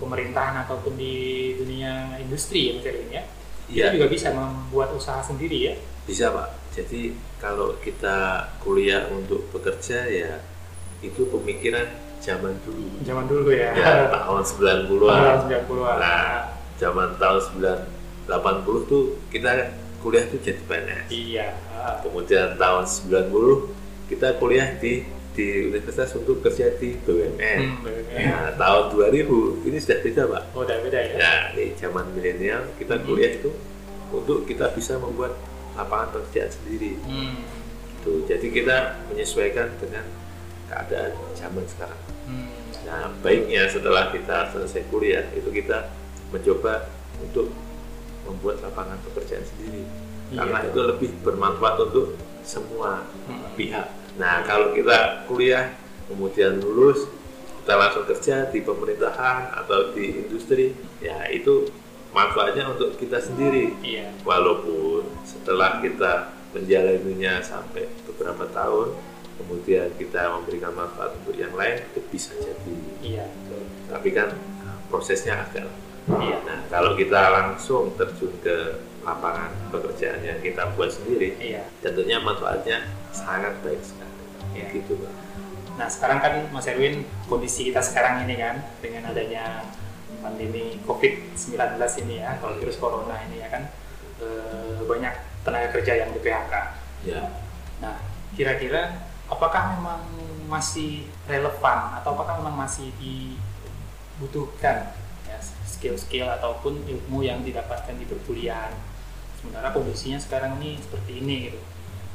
pemerintahan 0.00 0.64
ataupun 0.64 0.96
di 0.96 1.14
dunia 1.54 2.16
industri 2.16 2.72
ya 2.72 2.80
Mas 2.80 2.86
Erwin 2.88 3.10
ya. 3.12 3.24
Kita 3.68 3.76
Iya, 3.86 3.94
juga 3.94 4.06
bisa 4.08 4.28
membuat 4.32 4.90
usaha 4.90 5.20
sendiri 5.20 5.58
ya. 5.70 5.74
bisa 6.02 6.32
Pak. 6.32 6.48
Jadi 6.74 7.12
kalau 7.38 7.78
kita 7.78 8.16
kuliah 8.58 9.06
untuk 9.12 9.46
bekerja 9.52 10.06
ya 10.06 10.42
itu 11.00 11.22
pemikiran 11.28 11.86
zaman 12.18 12.56
dulu. 12.66 12.98
Zaman 13.04 13.24
dulu 13.24 13.50
ya. 13.54 13.70
Ya, 13.72 14.10
tahun 14.10 14.42
90-an. 14.42 15.20
Tahun 15.22 15.40
90-an. 15.46 15.96
Nah, 16.02 16.50
zaman 16.76 17.08
tahun 17.14 17.38
80 18.26 18.90
tuh 18.90 19.02
kita 19.30 19.70
kuliah 20.00 20.24
tuh 20.26 20.40
jadi 20.40 20.60
PNS. 20.66 21.06
Iya. 21.08 21.46
Kemudian 22.02 22.58
tahun 22.58 22.84
90 22.84 24.10
kita 24.10 24.34
kuliah 24.36 24.68
di 24.76 25.06
di 25.30 25.70
universitas 25.70 26.10
untuk 26.14 26.42
kerja 26.42 26.74
di 26.76 26.98
BUMN. 27.00 27.38
Hmm, 27.38 27.74
bener. 27.86 28.02
Nah, 28.26 28.50
tahun 28.58 28.84
2000 28.90 29.62
ini 29.62 29.78
sudah 29.78 29.98
beda 30.02 30.22
pak. 30.26 30.42
Oh, 30.52 30.62
udah 30.66 30.78
beda 30.82 30.98
ya. 30.98 31.14
Ya, 31.16 31.34
di 31.54 31.64
zaman 31.78 32.10
milenial 32.10 32.66
kita 32.76 32.98
Hmm. 32.98 33.06
kuliah 33.06 33.32
itu 33.38 33.50
untuk 34.10 34.42
kita 34.42 34.74
bisa 34.74 34.98
membuat 34.98 35.38
lapangan 35.78 36.10
pekerjaan 36.12 36.50
sendiri. 36.50 36.98
Hmm. 37.06 37.46
Tuh, 38.02 38.26
jadi 38.26 38.42
kita 38.42 38.76
menyesuaikan 39.06 39.70
dengan 39.78 40.02
keadaan 40.66 41.14
zaman 41.38 41.62
sekarang. 41.66 42.00
Hmm. 42.26 42.50
Nah, 42.84 43.12
baiknya 43.22 43.70
setelah 43.70 44.10
kita 44.10 44.50
selesai 44.50 44.82
kuliah 44.90 45.22
itu 45.30 45.46
kita 45.52 45.94
mencoba 46.30 46.90
untuk 47.22 47.54
membuat 48.26 48.62
lapangan 48.62 48.98
pekerjaan 49.06 49.46
sendiri. 49.46 49.86
Iya. 50.30 50.42
Karena 50.42 50.58
itu 50.64 50.80
lebih 50.80 51.10
bermanfaat 51.22 51.76
untuk 51.86 52.18
semua 52.42 53.06
Hmm. 53.28 53.46
pihak. 53.54 53.86
Nah, 54.20 54.44
kalau 54.44 54.76
kita 54.76 55.24
kuliah 55.24 55.72
kemudian 56.04 56.60
lulus 56.60 57.08
kita 57.64 57.74
langsung 57.76 58.04
kerja 58.04 58.50
di 58.52 58.60
pemerintahan 58.60 59.52
atau 59.64 59.94
di 59.96 60.26
industri, 60.26 60.76
ya 61.00 61.28
itu 61.32 61.70
manfaatnya 62.10 62.66
untuk 62.72 62.98
kita 63.00 63.20
sendiri. 63.22 63.72
Iya. 63.80 64.10
Walaupun 64.26 65.06
setelah 65.24 65.80
kita 65.80 66.34
menjalaninya 66.50 67.38
sampai 67.40 67.86
beberapa 68.04 68.48
tahun, 68.50 68.96
kemudian 69.38 69.92
kita 69.96 70.34
memberikan 70.34 70.74
manfaat 70.74 71.14
untuk 71.22 71.38
yang 71.38 71.54
lain, 71.54 71.80
itu 71.80 72.00
bisa 72.10 72.34
jadi. 72.36 72.76
Iya. 73.00 73.26
Tapi 73.86 74.08
kan 74.10 74.34
nah, 74.66 74.76
prosesnya 74.90 75.46
agak 75.46 75.70
lama. 75.70 76.26
Iya. 76.26 76.36
Nah, 76.42 76.60
kalau 76.68 76.98
kita 76.98 77.20
langsung 77.30 77.94
terjun 77.94 78.34
ke 78.42 78.82
lapangan 79.06 79.52
pekerjaan 79.70 80.20
yang 80.26 80.40
kita 80.42 80.74
buat 80.74 80.90
sendiri, 80.90 81.38
Iya. 81.38 81.70
tentunya 81.80 82.18
manfaatnya 82.18 82.82
sangat 83.14 83.54
baik 83.62 83.80
sekali. 83.80 84.09
Iya. 84.54 84.68
Gitu. 84.74 84.94
Nah 85.80 85.88
sekarang 85.88 86.18
kan 86.20 86.32
Mas 86.52 86.68
Erwin 86.68 87.06
kondisi 87.24 87.72
kita 87.72 87.80
sekarang 87.80 88.28
ini 88.28 88.36
kan 88.36 88.60
dengan 88.84 89.08
adanya 89.08 89.64
pandemi 90.20 90.76
COVID-19 90.84 91.56
ini 92.04 92.20
ya, 92.20 92.36
kalau 92.36 92.60
virus 92.60 92.76
corona 92.76 93.16
ini 93.30 93.40
ya 93.40 93.48
kan 93.48 93.62
eh, 94.20 94.84
banyak 94.84 95.14
tenaga 95.40 95.68
kerja 95.72 96.04
yang 96.04 96.12
di 96.12 96.20
PHK. 96.20 96.54
Ya, 97.08 97.32
Nah 97.80 97.96
kira-kira 98.36 99.08
apakah 99.26 99.80
memang 99.80 100.04
masih 100.46 101.08
relevan 101.24 101.96
atau 101.96 102.12
apakah 102.12 102.44
memang 102.44 102.68
masih 102.68 102.92
dibutuhkan 103.00 104.92
ya, 105.24 105.38
skill-skill 105.64 106.28
ataupun 106.28 106.84
ilmu 106.84 107.24
yang 107.24 107.40
didapatkan 107.40 107.96
di 107.96 108.04
perkuliahan? 108.04 108.76
Sementara 109.40 109.72
kondisinya 109.72 110.20
sekarang 110.20 110.60
ini 110.60 110.76
seperti 110.76 111.24
ini 111.24 111.36
gitu. 111.48 111.60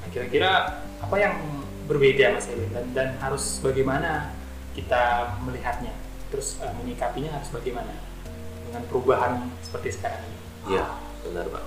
Nah 0.06 0.08
kira-kira 0.14 0.52
apa 1.02 1.16
yang 1.18 1.34
berbeda 1.86 2.34
Mas 2.34 2.50
Erwin 2.50 2.70
dan, 2.74 2.86
dan 2.92 3.08
harus 3.22 3.62
bagaimana 3.62 4.34
kita 4.74 5.36
melihatnya 5.42 5.94
terus 6.28 6.58
eh, 6.60 6.74
menyikapinya 6.76 7.32
harus 7.32 7.50
bagaimana 7.54 7.94
dengan 8.66 8.82
perubahan 8.90 9.48
seperti 9.62 9.96
sekarang 9.96 10.20
ini 10.26 10.38
ya, 10.76 10.86
benar 11.22 11.46
Pak. 11.48 11.64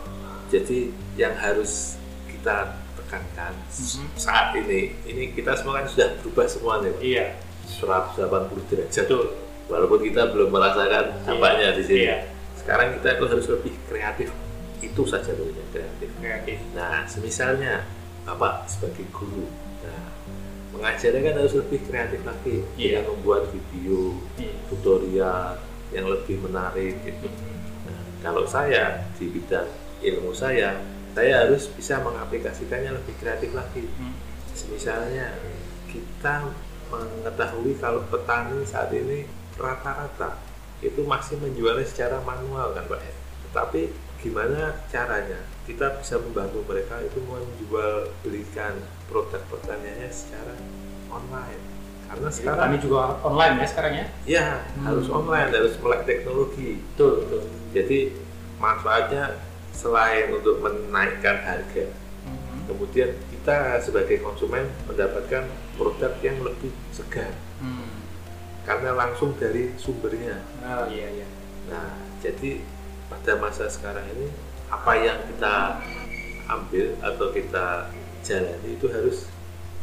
Jadi 0.49 0.91
yang 1.15 1.39
harus 1.39 1.95
kita 2.27 2.75
tekankan 2.99 3.53
Mhm. 3.69 4.07
saat 4.19 4.53
ini, 4.57 4.93
ini 5.07 5.31
kita 5.33 5.55
semua 5.55 5.81
kan 5.81 5.87
sudah 5.87 6.19
berubah 6.21 6.47
semua 6.51 6.75
nih, 6.83 6.91
Pak. 6.91 7.01
iya 7.01 7.25
180 7.69 8.65
derajat. 8.67 9.07
betul 9.07 9.25
Walaupun 9.69 10.01
kita 10.01 10.33
belum 10.33 10.49
merasakan 10.49 11.29
dampaknya 11.29 11.77
di 11.77 11.83
sini. 11.85 12.01
Iya. 12.09 12.17
Sekarang 12.57 12.97
kita 12.97 13.21
itu 13.21 13.25
harus 13.29 13.47
lebih 13.53 13.75
kreatif. 13.85 14.29
Itu 14.81 15.05
saja 15.05 15.37
dulunya 15.37 15.61
kreatif. 15.69 16.09
kreatif 16.17 16.59
Nah, 16.73 17.05
semisalnya 17.05 17.85
Bapak 18.25 18.65
sebagai 18.65 19.05
guru, 19.13 19.45
nah, 19.85 20.05
mengajarnya 20.75 21.21
kan 21.21 21.35
harus 21.43 21.55
lebih 21.59 21.81
kreatif 21.87 22.21
lagi, 22.23 22.63
Iya. 22.79 23.03
dengan 23.03 23.19
membuat 23.19 23.43
video, 23.51 24.19
Iya. 24.39 24.55
tutorial 24.71 25.59
yang 25.91 26.07
lebih 26.07 26.37
menarik 26.45 27.01
gitu. 27.03 27.29
Nah, 27.89 28.01
kalau 28.21 28.45
saya 28.45 29.09
di 29.17 29.27
bidang 29.33 29.69
ilmu 30.05 30.31
saya, 30.37 30.79
saya 31.17 31.33
harus 31.47 31.67
bisa 31.73 31.99
mengaplikasikannya 32.05 32.95
lebih 32.95 33.15
kreatif 33.19 33.51
lagi. 33.57 33.89
Hmm. 33.99 34.15
Misalnya 34.71 35.35
kita 35.89 36.53
mengetahui 36.89 37.75
kalau 37.81 38.05
petani 38.07 38.63
saat 38.65 38.93
ini 38.95 39.25
rata-rata 39.59 40.39
itu 40.79 41.03
masih 41.03 41.41
menjualnya 41.43 41.83
secara 41.83 42.23
manual 42.23 42.71
kan 42.77 42.87
Pak 42.87 43.01
ya. 43.03 43.15
Tetapi 43.51 43.83
gimana 44.19 44.61
caranya 44.87 45.39
kita 45.63 46.01
bisa 46.01 46.19
membantu 46.19 46.65
mereka 46.65 46.99
itu 47.01 47.19
menjual 47.23 48.11
belikan 48.21 48.75
produk 49.07 49.39
pertaniannya 49.47 50.11
secara 50.11 50.55
online. 51.09 51.61
Karena 52.09 52.27
Jadi 52.27 52.37
sekarang 52.41 52.59
petani 52.59 52.79
juga 52.81 53.01
online 53.21 53.55
ya 53.55 53.67
sekarang 53.69 53.93
ya 53.95 54.07
ya 54.25 54.47
Hmm. 54.75 54.85
harus 54.87 55.07
online, 55.09 55.51
harus 55.53 55.75
melek 55.79 56.03
teknologi. 56.03 56.71
betul 56.83 57.13
betul 57.23 57.43
Jadi 57.71 57.99
manfaatnya 58.57 59.25
selain 59.71 60.33
untuk 60.33 60.59
menaikkan 60.59 61.37
harga, 61.39 61.85
Hmm. 62.25 62.65
kemudian 62.67 63.13
kita 63.29 63.79
sebagai 63.79 64.19
konsumen 64.19 64.67
mendapatkan 64.85 65.47
produk 65.77 66.13
yang 66.19 66.41
lebih 66.43 66.73
segar 66.91 67.31
Hmm. 67.61 68.03
karena 68.65 68.97
langsung 68.97 69.37
dari 69.37 69.77
sumbernya. 69.77 70.43
oh 70.59 70.89
iya 70.89 71.09
iya 71.13 71.29
Nah, 71.69 71.93
jadi 72.19 72.65
pada 73.09 73.33
masa 73.41 73.67
sekarang 73.69 74.05
ini 74.17 74.29
apa 74.69 74.93
yang 75.01 75.19
kita 75.33 75.81
ambil 76.49 76.87
atau 77.01 77.27
kita 77.33 77.93
jalani 78.25 78.69
itu 78.77 78.87
harus 78.93 79.29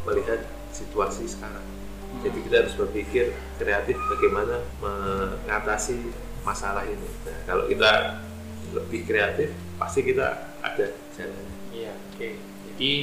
melihat 0.06 0.46
situasi 0.70 1.26
sekarang. 1.26 1.66
Jadi 2.22 2.38
kita 2.48 2.56
harus 2.66 2.76
berpikir 2.78 3.34
kreatif 3.58 3.98
bagaimana 4.08 4.62
mengatasi 4.80 6.14
masalah 6.46 6.86
ini. 6.86 7.10
Nah, 7.26 7.38
kalau 7.50 7.66
kita 7.66 8.22
lebih 8.72 9.02
kreatif, 9.10 9.50
pasti 9.82 10.06
kita 10.06 10.54
ada 10.62 10.86
jalan. 11.18 11.46
Iya, 11.74 11.92
oke. 11.92 12.30
Jadi 12.72 12.94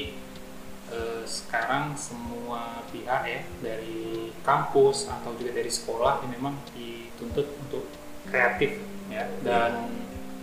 eh, 0.93 1.23
sekarang 1.27 1.99
semua 1.99 2.87
pihak 2.89 3.23
ya 3.27 3.41
dari 3.61 4.33
kampus 4.47 5.11
atau 5.11 5.35
juga 5.37 5.59
dari 5.61 5.71
sekolah 5.73 6.25
ini 6.25 6.29
memang 6.39 6.55
dituntut 6.73 7.47
untuk 7.69 7.85
kreatif 8.29 8.81
ya 9.11 9.29
dan 9.45 9.91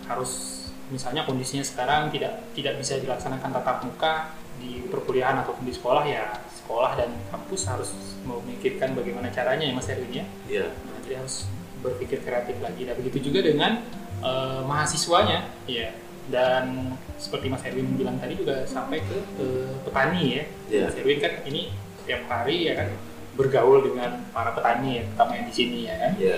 harus 0.09 0.65
misalnya 0.89 1.21
kondisinya 1.23 1.61
sekarang 1.61 2.09
tidak 2.09 2.49
tidak 2.57 2.81
bisa 2.81 2.97
dilaksanakan 2.97 3.49
tatap 3.53 3.85
muka 3.85 4.33
di 4.57 4.83
perkuliahan 4.89 5.45
ataupun 5.45 5.63
di 5.63 5.73
sekolah 5.73 6.03
ya 6.03 6.33
sekolah 6.51 6.97
dan 6.97 7.09
kampus 7.31 7.69
harus 7.69 7.89
memikirkan 8.25 8.93
bagaimana 8.97 9.31
caranya 9.31 9.65
ya 9.69 9.73
Mas 9.73 9.87
Erwin 9.87 10.11
ya. 10.11 10.25
Iya. 10.49 10.67
Nah, 10.69 10.97
jadi 11.05 11.15
harus 11.23 11.47
berpikir 11.79 12.19
kreatif 12.21 12.59
lagi. 12.59 12.83
Dan 12.83 12.93
begitu 12.99 13.31
juga 13.31 13.39
dengan 13.45 13.81
eh, 14.19 14.61
mahasiswanya 14.65 15.47
ya 15.65 15.95
dan 16.29 16.93
seperti 17.17 17.49
Mas 17.49 17.65
Erwin 17.65 17.97
bilang 17.97 18.21
tadi 18.21 18.37
juga 18.37 18.65
sampai 18.69 19.01
ke 19.01 19.17
eh, 19.41 19.73
petani 19.81 20.21
ya. 20.41 20.43
Iya. 20.69 20.83
Mas 20.89 20.95
Erwin 20.99 21.19
kan 21.21 21.33
ini 21.49 21.61
setiap 22.03 22.21
hari 22.29 22.69
ya 22.69 22.73
kan 22.85 22.89
bergaul 23.33 23.79
dengan 23.79 24.19
para 24.35 24.51
petani 24.51 24.99
ya, 24.99 25.03
terutama 25.07 25.31
yang 25.39 25.47
di 25.47 25.55
sini 25.55 25.79
ya 25.87 25.95
kan. 25.95 26.11
Iya. 26.19 26.37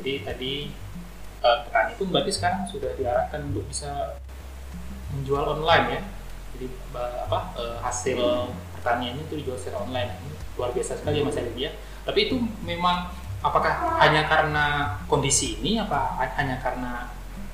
Jadi 0.00 0.12
tadi 0.26 0.52
eh, 1.40 1.58
petani 1.66 1.92
pun 1.96 2.06
berarti 2.12 2.32
sekarang 2.32 2.68
sudah 2.68 2.92
diarahkan 2.96 3.40
untuk 3.52 3.64
bisa 3.68 4.20
menjual 5.16 5.58
online 5.58 5.86
ya. 5.98 6.00
Jadi 6.56 6.66
apa 6.98 7.38
eh, 7.56 7.76
hasil 7.80 8.18
pertaniannya 8.76 9.22
itu 9.24 9.34
dijual 9.44 9.56
secara 9.56 9.84
online. 9.84 10.10
Luar 10.56 10.72
biasa 10.76 11.00
sekali 11.00 11.20
ya 11.20 11.24
Mas 11.24 11.38
Edi 11.40 11.68
ya. 11.68 11.72
Tapi 12.04 12.28
itu 12.28 12.36
memang 12.64 13.12
apakah 13.40 14.00
hanya 14.04 14.28
karena 14.28 14.64
kondisi 15.08 15.56
ini 15.60 15.80
apa 15.80 16.20
ha- 16.20 16.34
hanya 16.36 16.60
karena 16.60 17.08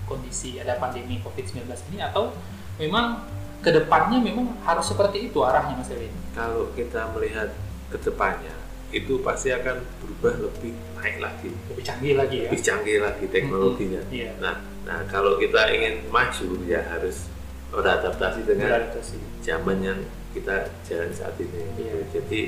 kondisi 0.06 0.58
ada 0.58 0.78
pandemi 0.78 1.18
Covid-19 1.22 1.66
ini 1.94 1.98
atau 2.02 2.34
memang 2.78 3.26
ke 3.62 3.70
depannya 3.74 4.22
memang 4.22 4.54
harus 4.62 4.86
seperti 4.86 5.30
itu 5.30 5.38
arahnya 5.42 5.78
Mas 5.78 5.90
Edi? 5.90 6.10
Kalau 6.34 6.70
kita 6.74 7.10
melihat 7.14 7.54
ke 7.90 7.98
depannya, 8.02 8.54
itu 8.88 9.18
pasti 9.20 9.50
akan 9.50 9.82
berubah 9.98 10.34
lebih 10.40 10.72
naik 10.94 11.16
lagi, 11.18 11.50
Lebih 11.68 11.84
canggih 11.84 12.14
lagi 12.14 12.36
ya. 12.38 12.48
lebih 12.48 12.62
canggih 12.62 12.96
lagi 13.00 13.24
teknologinya. 13.26 14.02
Iya. 14.08 14.30
Nah, 14.38 14.56
nah 14.82 15.02
kalau 15.06 15.36
kita 15.36 15.68
ingin 15.70 16.06
maju 16.08 16.46
ya 16.64 16.80
harus 16.86 17.26
beradaptasi 17.68 18.46
dengan 18.46 18.70
Beradaptasi. 18.70 19.18
zaman 19.42 19.78
yang 19.80 19.98
kita 20.30 20.70
jalan 20.84 21.10
saat 21.10 21.34
ini. 21.36 21.62
Iya. 21.76 21.94
Jadi 22.14 22.40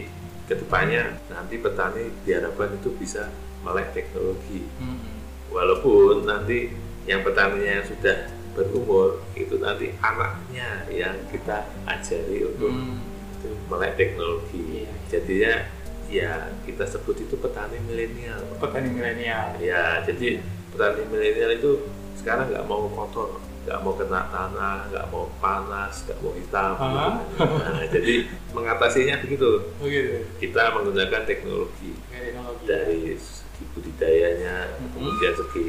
ke 0.46 0.55
depannya 0.57 1.18
nanti 1.29 1.59
petani 1.59 2.09
diharapkan 2.22 2.72
itu 2.74 2.88
bisa 2.94 3.29
melek 3.61 3.90
teknologi. 3.92 4.62
Hmm. 4.79 5.18
Walaupun 5.48 6.22
nanti 6.24 6.70
yang 7.05 7.24
petaninya 7.24 7.83
yang 7.83 7.87
sudah 7.87 8.18
berumur 8.55 9.22
itu 9.33 9.59
nanti 9.59 9.94
anaknya 9.98 10.87
yang 10.88 11.14
kita 11.29 11.66
ajari 11.85 12.42
untuk 12.44 12.70
Hmm. 12.70 13.03
itu 13.35 13.51
melek 13.66 13.92
teknologi. 13.94 14.61
Iya. 14.85 14.92
Jadinya 15.09 15.53
ya 16.09 16.33
kita 16.64 16.85
sebut 16.85 17.21
itu 17.21 17.37
petani 17.37 17.77
milenial. 17.85 18.40
Petani 18.57 18.88
milenial. 18.88 19.61
Ya, 19.61 20.01
jadi 20.03 20.40
petani 20.73 21.05
milenial 21.07 21.53
itu 21.55 21.71
sekarang 22.16 22.49
nggak 22.49 22.64
mau 22.64 22.88
kotor, 22.88 23.38
nggak 23.64 23.79
mau 23.85 23.92
kena 23.94 24.27
tanah, 24.29 24.88
nggak 24.88 25.07
mau 25.12 25.29
panas, 25.38 26.09
nggak 26.09 26.18
mau 26.18 26.33
hitam. 26.33 26.73
Ah. 26.81 27.21
Nah, 27.38 27.85
jadi 27.87 28.27
mengatasinya 28.51 29.21
begitu. 29.21 29.68
Begitu. 29.79 30.25
Kita 30.40 30.73
menggunakan 30.75 31.23
teknologi 31.25 31.92
Teknologi. 32.09 32.64
dari 32.64 33.14
segi 33.14 33.64
budidayanya, 33.71 34.57
Mhm. 34.81 34.88
kemudian 34.97 35.35
segi 35.37 35.66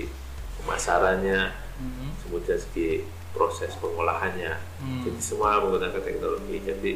pemasarannya, 0.57 1.41
Hmm. 1.79 2.09
kemudian 2.23 2.57
segi 2.57 3.03
proses 3.29 3.77
pengolahannya. 3.77 4.53
Hmm. 4.81 5.01
Jadi 5.05 5.19
semua 5.21 5.61
menggunakan 5.61 6.01
teknologi. 6.01 6.57
Jadi 6.65 6.91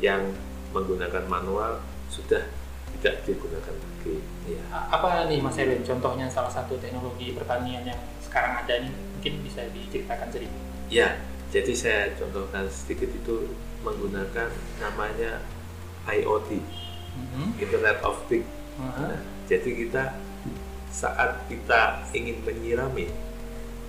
yang 0.00 0.32
menggunakan 0.72 1.24
manual 1.26 1.80
sudah 2.08 2.40
tidak 2.98 3.22
digunakan 3.24 3.74
lagi. 3.74 4.16
Ya. 4.50 4.62
Apa 4.70 5.30
nih 5.30 5.38
Mas 5.38 5.54
Erwin 5.54 5.86
contohnya 5.86 6.26
salah 6.26 6.50
satu 6.50 6.74
teknologi 6.82 7.30
pertanian 7.30 7.86
yang 7.86 8.00
sekarang 8.18 8.64
ada 8.64 8.74
nih 8.82 8.90
mungkin 8.90 9.34
bisa 9.46 9.62
diceritakan 9.70 10.28
sedikit. 10.30 10.60
Ya, 10.88 11.20
jadi 11.54 11.72
saya 11.74 12.00
contohkan 12.16 12.66
sedikit 12.66 13.10
itu 13.12 13.54
menggunakan 13.84 14.50
namanya 14.82 15.42
IoT, 16.08 16.58
Mhm. 17.18 17.58
Internet 17.60 17.98
of 18.02 18.18
Things. 18.26 18.46
Aha. 18.78 19.14
Nah, 19.14 19.20
jadi 19.50 19.70
kita 19.74 20.14
saat 20.88 21.44
kita 21.50 22.08
ingin 22.14 22.40
menyirami, 22.42 23.10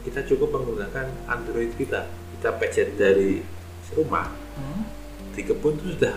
kita 0.04 0.26
cukup 0.26 0.60
menggunakan 0.60 1.08
Android 1.26 1.72
kita. 1.78 2.10
Kita 2.10 2.56
pencet 2.58 2.98
dari 2.98 3.40
rumah, 3.94 4.34
Hmm. 4.58 4.86
di 5.32 5.42
kebun 5.46 5.78
itu 5.80 5.96
sudah 5.96 6.16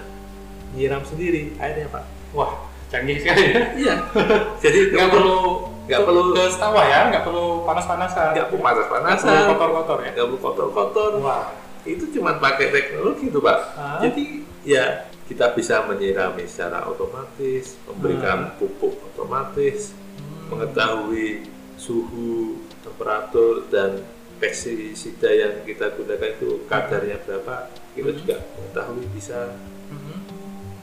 nyiram 0.73 1.05
sendiri 1.05 1.53
airnya 1.61 1.87
pak. 1.89 2.05
Wah 2.33 2.72
canggih 2.93 3.17
sekali. 3.19 3.45
ya. 3.49 3.63
Iya. 3.75 3.95
jadi 4.65 4.79
Nggak 4.93 5.09
perlu 5.11 5.39
nggak 5.83 6.03
perlu 6.05 6.23
ke 6.31 6.45
sawah 6.53 6.85
ya, 6.85 7.01
nggak 7.09 7.25
perlu 7.25 7.65
panas-panasan. 7.65 8.31
nggak 8.33 8.47
perlu 8.47 8.61
Nggak 8.61 8.69
panas-panasan, 8.71 9.33
perlu 9.33 9.51
kotor-kotor 9.51 9.99
ya. 9.99 10.11
nggak 10.13 10.27
perlu 10.29 10.39
kotor-kotor. 10.39 11.11
Wah. 11.19 11.45
Itu 11.83 12.05
cuma 12.13 12.37
pakai 12.37 12.71
teknologi 12.71 13.27
itu 13.27 13.41
pak. 13.41 13.59
Ah. 13.75 13.99
Jadi 13.99 14.25
ya 14.63 14.85
kita 15.25 15.51
bisa 15.51 15.83
menyirami 15.83 16.45
secara 16.45 16.85
otomatis, 16.85 17.75
memberikan 17.85 18.55
pupuk 18.55 18.95
otomatis, 19.09 19.91
Hmm. 20.13 20.53
mengetahui 20.53 21.49
suhu, 21.75 22.61
temperatur 22.79 23.67
dan 23.67 24.05
pestisida 24.37 25.27
yang 25.27 25.65
kita 25.65 25.91
gunakan 25.91 26.31
itu 26.31 26.63
kadarnya 26.67 27.17
berapa, 27.21 27.67
kita 27.93 28.07
Hmm. 28.07 28.19
juga 28.19 28.37
mengetahui 28.53 29.07
bisa. 29.11 29.57
Mhm. 29.89 30.17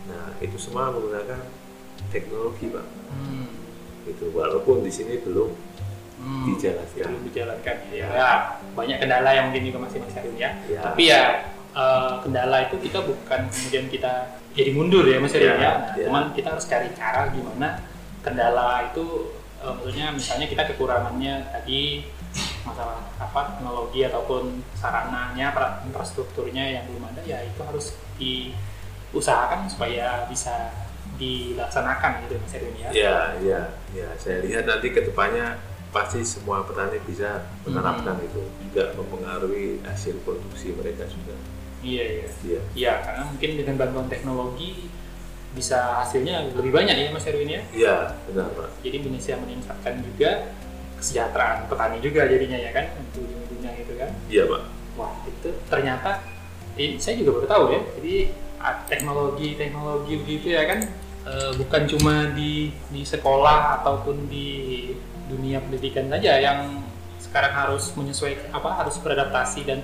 Nah 0.05 0.25
itu 0.39 0.57
semua 0.57 0.89
menggunakan 0.89 1.39
teknologi 2.09 2.69
pak. 2.69 2.85
Hmm. 3.09 3.47
Itu 4.05 4.33
walaupun 4.33 4.81
di 4.85 4.91
sini 4.91 5.21
belum 5.21 5.49
Hmm. 6.19 6.51
dijalankan. 6.51 7.05
Belum 7.07 7.23
dijalankan 7.31 7.75
ya. 7.95 8.07
Ya, 8.11 8.31
banyak 8.75 8.99
kendala 8.99 9.31
yang 9.31 9.49
mungkin 9.49 9.71
juga 9.71 9.79
masih 9.87 10.03
masih 10.03 10.35
ya. 10.35 10.51
Ya. 10.67 10.81
Tapi 10.83 11.03
ya 11.07 11.23
eh, 11.71 12.13
kendala 12.27 12.67
itu 12.67 12.75
kita 12.83 12.99
bukan 13.07 13.47
kemudian 13.47 13.85
kita 13.87 14.13
jadi 14.51 14.75
mundur 14.75 15.07
ya 15.07 15.15
Mas 15.23 15.31
Ya, 15.31 15.39
ya. 15.39 15.55
Nah, 15.55 15.95
ya. 15.95 16.05
Cuman 16.11 16.23
kita 16.35 16.51
harus 16.51 16.67
cari 16.67 16.91
cara 16.91 17.31
gimana 17.31 17.79
kendala 18.19 18.91
itu 18.91 19.31
eh, 19.63 19.71
maksudnya 19.71 20.11
misalnya 20.11 20.47
kita 20.51 20.63
kekurangannya 20.75 21.55
tadi 21.55 22.03
masalah 22.67 22.99
apa 23.17 23.55
teknologi 23.55 24.03
ataupun 24.03 24.59
sarananya 24.75 25.55
infrastrukturnya 25.87 26.63
yang 26.67 26.83
belum 26.91 27.07
ada 27.15 27.21
ya 27.23 27.41
itu 27.47 27.61
harus 27.63 27.95
diusahakan 28.19 29.71
supaya 29.71 30.27
bisa 30.27 30.69
dilaksanakan 31.19 32.11
gitu 32.25 32.35
Mas 32.39 32.53
Erwin 32.55 32.75
ya. 32.79 32.89
Ya, 32.89 33.17
ya, 33.43 33.61
ya. 33.91 34.07
Saya 34.15 34.39
lihat 34.41 34.63
nanti 34.65 34.95
ke 34.95 35.03
depannya 35.03 35.59
pasti 35.91 36.23
semua 36.23 36.63
petani 36.63 37.01
bisa 37.03 37.43
menerapkan 37.67 38.15
Hmm. 38.15 38.27
itu 38.29 38.41
juga 38.63 38.93
mempengaruhi 38.95 39.83
hasil 39.83 40.21
produksi 40.23 40.71
mereka 40.73 41.03
juga. 41.11 41.35
Iya 41.83 42.03
iya. 42.07 42.27
Iya. 42.45 42.61
Iya 42.75 42.93
karena 43.03 43.23
mungkin 43.27 43.49
dengan 43.59 43.75
bantuan 43.75 44.07
teknologi 44.07 44.87
bisa 45.49 46.05
hasilnya 46.05 46.53
lebih 46.55 46.71
banyak 46.71 46.93
ya 46.95 47.09
Mas 47.11 47.25
Erwin 47.25 47.49
ya. 47.51 47.61
Iya, 47.73 47.95
benar 48.29 48.53
pak. 48.53 48.69
Jadi 48.85 48.97
bisa 49.03 49.33
meningkatkan 49.41 49.99
juga 50.05 50.53
kesejahteraan 51.01 51.67
petani 51.67 51.97
juga 52.03 52.27
jadinya 52.29 52.59
ya 52.59 52.71
kan 52.75 52.85
untuk 52.95 53.25
ujung-ujungnya 53.25 53.71
gitu 53.81 53.93
kan. 53.97 54.09
Iya 54.29 54.43
pak. 54.45 54.61
Wah 54.95 55.11
itu 55.25 55.49
ternyata 55.67 56.21
eh, 56.77 56.95
saya 57.01 57.17
juga 57.19 57.41
baru 57.41 57.47
tahu 57.49 57.63
ya. 57.75 57.81
Jadi 57.97 58.15
teknologi-teknologi 58.91 60.13
begitu 60.21 60.47
ya 60.53 60.67
kan 60.67 60.79
eh, 61.27 61.51
bukan 61.57 61.81
cuma 61.89 62.31
di 62.35 62.71
di 62.91 63.01
sekolah 63.03 63.81
ataupun 63.81 64.29
di 64.31 64.47
dunia 65.29 65.61
pendidikan 65.61 66.09
saja 66.09 66.39
yang 66.41 66.81
sekarang 67.19 67.53
harus 67.53 67.93
menyesuaikan 67.93 68.49
apa 68.49 68.81
harus 68.81 68.97
beradaptasi 68.97 69.61
dan 69.67 69.79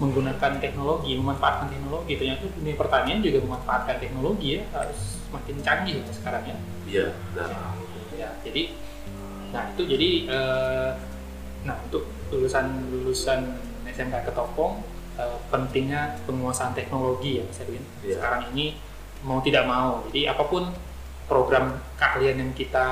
menggunakan 0.00 0.60
teknologi, 0.60 1.12
memanfaatkan 1.16 1.68
teknologi. 1.68 2.16
Ternyata 2.16 2.48
dunia 2.56 2.74
pertanian 2.76 3.20
juga 3.20 3.38
memanfaatkan 3.44 3.96
teknologi 4.00 4.60
ya 4.60 4.62
harus 4.72 5.20
makin 5.32 5.56
canggih 5.60 6.00
ya 6.00 6.12
sekarang 6.12 6.42
ya. 6.44 6.56
Iya, 6.88 7.06
benar. 7.32 7.50
Ya, 8.16 8.28
jadi 8.44 8.62
nah 9.50 9.66
itu 9.74 9.82
jadi 9.82 10.10
eh, 10.30 10.90
nah 11.66 11.76
untuk 11.88 12.06
lulusan 12.30 12.70
lulusan 12.92 13.58
SMK 13.88 14.30
Ketopong 14.30 14.84
eh, 15.20 15.38
pentingnya 15.48 16.20
penguasaan 16.24 16.76
teknologi 16.76 17.40
ya 17.40 17.42
Mas 17.48 17.60
Erwin. 17.60 17.84
Iya. 18.04 18.20
Sekarang 18.20 18.42
ini 18.52 18.76
mau 19.24 19.38
tidak 19.44 19.64
mau. 19.68 20.04
Jadi 20.08 20.28
apa 20.28 20.44
pun 20.46 20.68
program 21.30 21.78
keahlian 21.96 22.42
yang 22.42 22.52
kita 22.56 22.86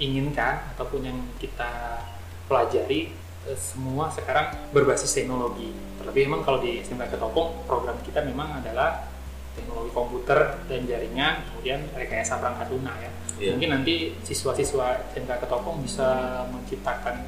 inginkan 0.00 0.64
ataupun 0.76 1.04
yang 1.04 1.18
kita 1.36 2.00
pelajari 2.48 3.12
eh, 3.46 3.58
semua 3.58 4.08
sekarang 4.08 4.50
berbasis 4.72 5.12
teknologi. 5.12 5.72
Terlebih 6.00 6.30
memang 6.30 6.42
kalau 6.46 6.58
di 6.62 6.80
SMK 6.80 7.16
Ketopong 7.16 7.68
program 7.68 7.98
kita 8.00 8.24
memang 8.24 8.62
adalah 8.64 9.10
teknologi 9.52 9.90
komputer 9.92 10.62
dan 10.70 10.86
jaringan, 10.86 11.42
kemudian 11.52 11.80
rekayasa 11.92 12.38
perangkat 12.38 12.70
lunak 12.70 12.96
ya. 12.96 13.10
Iya. 13.40 13.50
Mungkin 13.56 13.70
nanti 13.72 13.94
siswa-siswa 14.24 15.10
SMK 15.12 15.32
Ketopong 15.44 15.84
bisa 15.84 16.42
menciptakan 16.48 17.20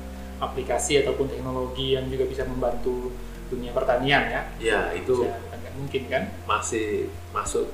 aplikasi 0.42 1.02
ataupun 1.06 1.30
teknologi 1.30 1.94
yang 1.94 2.10
juga 2.10 2.26
bisa 2.26 2.42
membantu 2.46 3.14
dunia 3.52 3.70
pertanian 3.76 4.22
ya. 4.32 4.42
Ya, 4.58 4.80
itu 4.96 5.22
Bisa, 5.22 5.36
nggak 5.60 5.74
mungkin 5.76 6.02
kan? 6.08 6.22
masih 6.48 7.12
masuk 7.36 7.68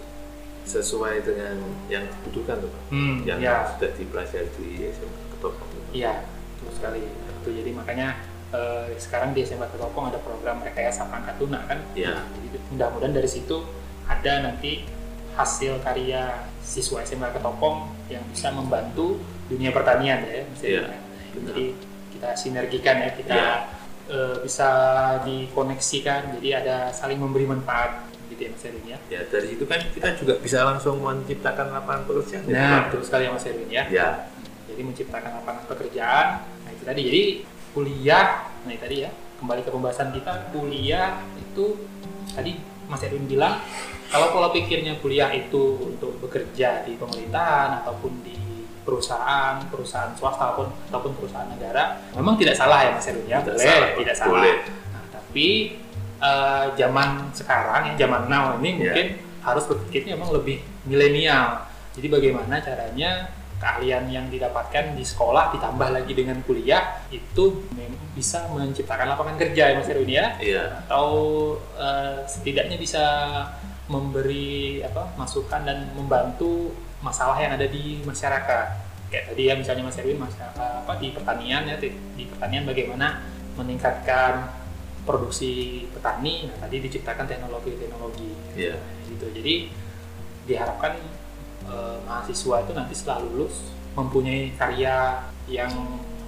sesuai 0.69 1.25
dengan 1.25 1.57
yang 1.89 2.05
dibutuhkan 2.05 2.61
tuh 2.61 2.69
Pak. 2.69 2.83
Hmm, 2.93 3.17
yang 3.25 3.41
ya. 3.41 3.65
sudah 3.75 3.91
dipelajari 3.97 4.49
di 4.61 4.69
SMK 4.93 5.19
Ketopong. 5.33 5.71
Iya, 5.91 6.13
betul 6.61 6.73
sekali. 6.77 7.01
Itu 7.41 7.49
jadi 7.49 7.71
makanya 7.73 8.09
eh, 8.53 8.93
sekarang 9.01 9.33
di 9.33 9.43
SMK 9.43 9.73
Ketopong 9.73 10.13
ada 10.13 10.21
program 10.21 10.61
rekayasa 10.61 11.09
perangkat 11.09 11.41
lunak 11.41 11.65
kan. 11.65 11.81
Iya. 11.97 12.21
Jadi 12.37 12.47
mudah-mudahan 12.71 13.15
dari 13.17 13.31
situ 13.33 13.65
ada 14.05 14.33
nanti 14.45 14.85
hasil 15.35 15.81
karya 15.81 16.45
siswa 16.61 17.01
SMK 17.01 17.41
Ketopong 17.41 17.89
yang 18.13 18.21
bisa 18.29 18.53
membantu 18.53 19.17
dunia 19.49 19.73
pertanian 19.73 20.21
ya, 20.29 20.45
Irwan. 20.61 21.01
benar. 21.33 21.55
Jadi 21.57 21.65
kita 22.13 22.29
sinergikan 22.37 22.97
ya, 23.01 23.11
kita 23.17 23.33
Iya. 23.33 23.53
eh, 24.09 24.37
bisa 24.45 24.69
dikoneksikan. 25.25 26.37
Jadi 26.37 26.49
ada 26.53 26.93
saling 26.93 27.17
memberi 27.17 27.45
manfaat 27.45 28.08
gitu 28.39 28.47
ya 28.47 28.55
Mas 28.55 28.63
Erwin 28.65 28.87
ya. 28.87 28.99
Ya, 29.11 29.21
dari 29.27 29.49
itu 29.51 29.65
kan 29.67 29.83
kita 29.83 30.15
juga 30.15 30.39
bisa 30.39 30.63
langsung 30.63 31.03
menciptakan 31.03 31.75
lapangan 31.75 32.07
pekerjaan. 32.07 32.47
ya, 32.47 32.55
Nah, 32.55 32.81
betul 32.87 33.03
sekali 33.03 33.23
ya 33.27 33.31
Mas 33.35 33.45
Erwin 33.45 33.67
ya. 33.69 33.83
Ya, 33.91 34.09
jadi 34.65 34.81
menciptakan 34.85 35.31
lapangan 35.35 35.65
pekerjaan 35.67 36.27
nah 36.63 36.71
itu 36.71 36.85
tadi 36.85 37.01
jadi 37.03 37.23
kuliah 37.71 38.27
nah 38.61 38.71
itu 38.71 38.79
tadi 38.79 38.97
ya 39.01 39.11
kembali 39.37 39.61
ke 39.61 39.71
pembahasan 39.71 40.09
kita 40.13 40.33
kuliah 40.51 41.19
itu 41.35 41.67
tadi 42.31 42.53
Mas 42.87 43.03
Erwin 43.03 43.25
bilang 43.25 43.59
kalau 44.07 44.31
pola 44.31 44.49
pikirnya 44.49 44.97
kuliah 44.99 45.29
itu 45.31 45.59
untuk 45.89 46.17
bekerja 46.21 46.85
di 46.85 46.95
pemerintahan 46.95 47.83
ataupun 47.83 48.23
di 48.23 48.37
perusahaan 48.83 49.61
perusahaan 49.67 50.13
swasta 50.15 50.49
ataupun 50.49 50.69
ataupun 50.89 51.13
perusahaan 51.15 51.49
negara 51.49 52.01
memang 52.15 52.37
tidak 52.37 52.55
salah 52.55 52.81
ya 52.83 52.91
Mas 52.93 53.05
Erwin 53.05 53.27
ya 53.27 53.39
Tidak 53.41 53.55
boleh 53.55 53.67
salah, 53.67 53.89
tidak 53.97 54.15
salah 54.15 54.33
Boleh. 54.33 54.55
nah, 54.89 55.05
tapi 55.11 55.49
eh, 56.19 56.65
zaman 56.75 57.31
sekarang 57.33 57.95
ya 57.95 58.07
zaman 58.07 58.27
now 58.27 58.59
ini 58.59 58.71
Ya. 58.77 58.93
mungkin 58.93 59.07
harus 59.39 59.65
berpikirnya 59.65 60.19
memang 60.19 60.35
lebih 60.35 60.61
milenial. 60.85 61.65
Jadi 61.95 62.07
bagaimana 62.07 62.61
caranya 62.61 63.33
keahlian 63.59 64.07
yang 64.07 64.27
didapatkan 64.31 64.95
di 64.95 65.03
sekolah 65.03 65.51
ditambah 65.51 65.91
lagi 65.91 66.15
dengan 66.15 66.39
kuliah 66.47 67.03
itu 67.11 67.67
bisa 68.15 68.47
menciptakan 68.55 69.11
lapangan 69.11 69.35
kerja 69.35 69.75
ya 69.75 69.75
Mas 69.79 69.91
Erwin 69.91 70.11
ya? 70.11 70.39
Iya, 70.39 70.87
atau 70.87 71.09
eh, 71.75 72.23
setidaknya 72.27 72.79
bisa 72.79 73.03
memberi 73.89 74.85
apa 74.85 75.11
masukan 75.17 75.65
dan 75.65 75.91
membantu 75.97 76.71
masalah 77.01 77.41
yang 77.41 77.57
ada 77.57 77.67
di 77.67 78.05
masyarakat. 78.05 78.67
Kayak 79.09 79.25
tadi 79.33 79.43
ya 79.49 79.55
misalnya 79.57 79.83
Mas 79.89 79.97
Erwin 79.99 80.21
masyarakat 80.21 80.71
apa 80.85 80.93
di 81.01 81.09
pertanian 81.17 81.63
ya 81.65 81.77
di 81.81 82.25
pertanian 82.29 82.69
bagaimana 82.69 83.25
meningkatkan 83.57 84.55
produksi 85.09 85.51
petani 85.89 86.53
nah 86.53 86.69
tadi 86.69 86.85
diciptakan 86.85 87.25
teknologi-teknologi 87.25 88.31
iya. 88.53 88.77
gitu 89.09 89.25
jadi 89.33 89.73
diharapkan 90.45 91.01
eh, 91.65 91.97
mahasiswa 92.05 92.57
itu 92.61 92.73
nanti 92.77 92.93
setelah 92.93 93.25
lulus 93.25 93.73
mempunyai 93.97 94.53
karya 94.55 95.25
yang 95.49 95.73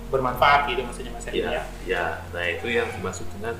bermanfaat 0.09 0.73
gitu 0.73 0.81
maksudnya 0.83 1.13
Mas 1.13 1.29
Erwin 1.29 1.45
Ya, 1.45 1.53
ya 1.53 1.63
ya. 1.87 2.05
Nah 2.33 2.45
itu 2.49 2.67
yang 2.67 2.89
dimaksud 2.91 3.29
dengan 3.37 3.55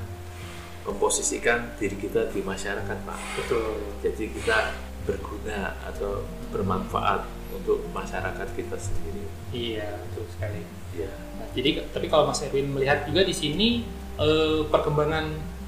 memposisikan 0.81 1.77
diri 1.77 1.93
kita 1.93 2.33
di 2.33 2.41
masyarakat, 2.41 2.97
Pak. 3.05 3.19
betul 3.37 3.77
Jadi 4.01 4.33
kita 4.33 4.73
berguna 5.05 5.77
atau 5.85 6.25
bermanfaat 6.49 7.23
untuk 7.53 7.85
masyarakat 7.93 8.47
kita 8.57 8.75
sendiri. 8.75 9.23
iya 9.53 9.95
betul 10.09 10.25
sekali 10.33 10.65
Ya, 10.91 11.07
Nah, 11.39 11.47
jadi 11.55 11.87
tapi 11.95 12.11
kalau 12.11 12.27
Mas 12.27 12.43
Erwin 12.43 12.67
melihat 12.75 13.07
juga 13.07 13.23
di 13.23 13.31
sini 13.31 13.87
eh, 14.17 14.65
perkembangan 14.67 15.25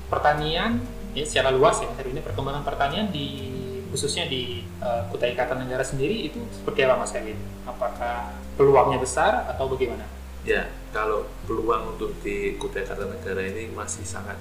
pertanian 0.08 0.82
ya 1.14 1.24
secara 1.24 1.50
luas 1.50 1.78
ya 1.78 1.90
Erwin 1.96 2.18
ini 2.18 2.22
perkembangan 2.22 2.64
pertanian 2.64 3.08
di 3.10 3.54
khususnya 3.90 4.26
di 4.26 4.66
eh, 4.82 5.02
Kutai 5.08 5.38
Kartanegara 5.38 5.86
sendiri 5.86 6.28
itu 6.28 6.42
seperti 6.50 6.82
apa 6.84 6.98
Mas 6.98 7.14
Erwin? 7.14 7.38
Apakah 7.64 8.34
peluangnya 8.58 8.98
besar 8.98 9.46
atau 9.48 9.70
bagaimana? 9.70 10.04
ya. 10.44 10.68
Kalau 10.94 11.26
peluang 11.46 11.98
untuk 11.98 12.14
di 12.22 12.54
Kutai 12.58 12.86
Kartanegara 12.86 13.42
ini 13.44 13.70
masih 13.72 14.06
sangat 14.06 14.38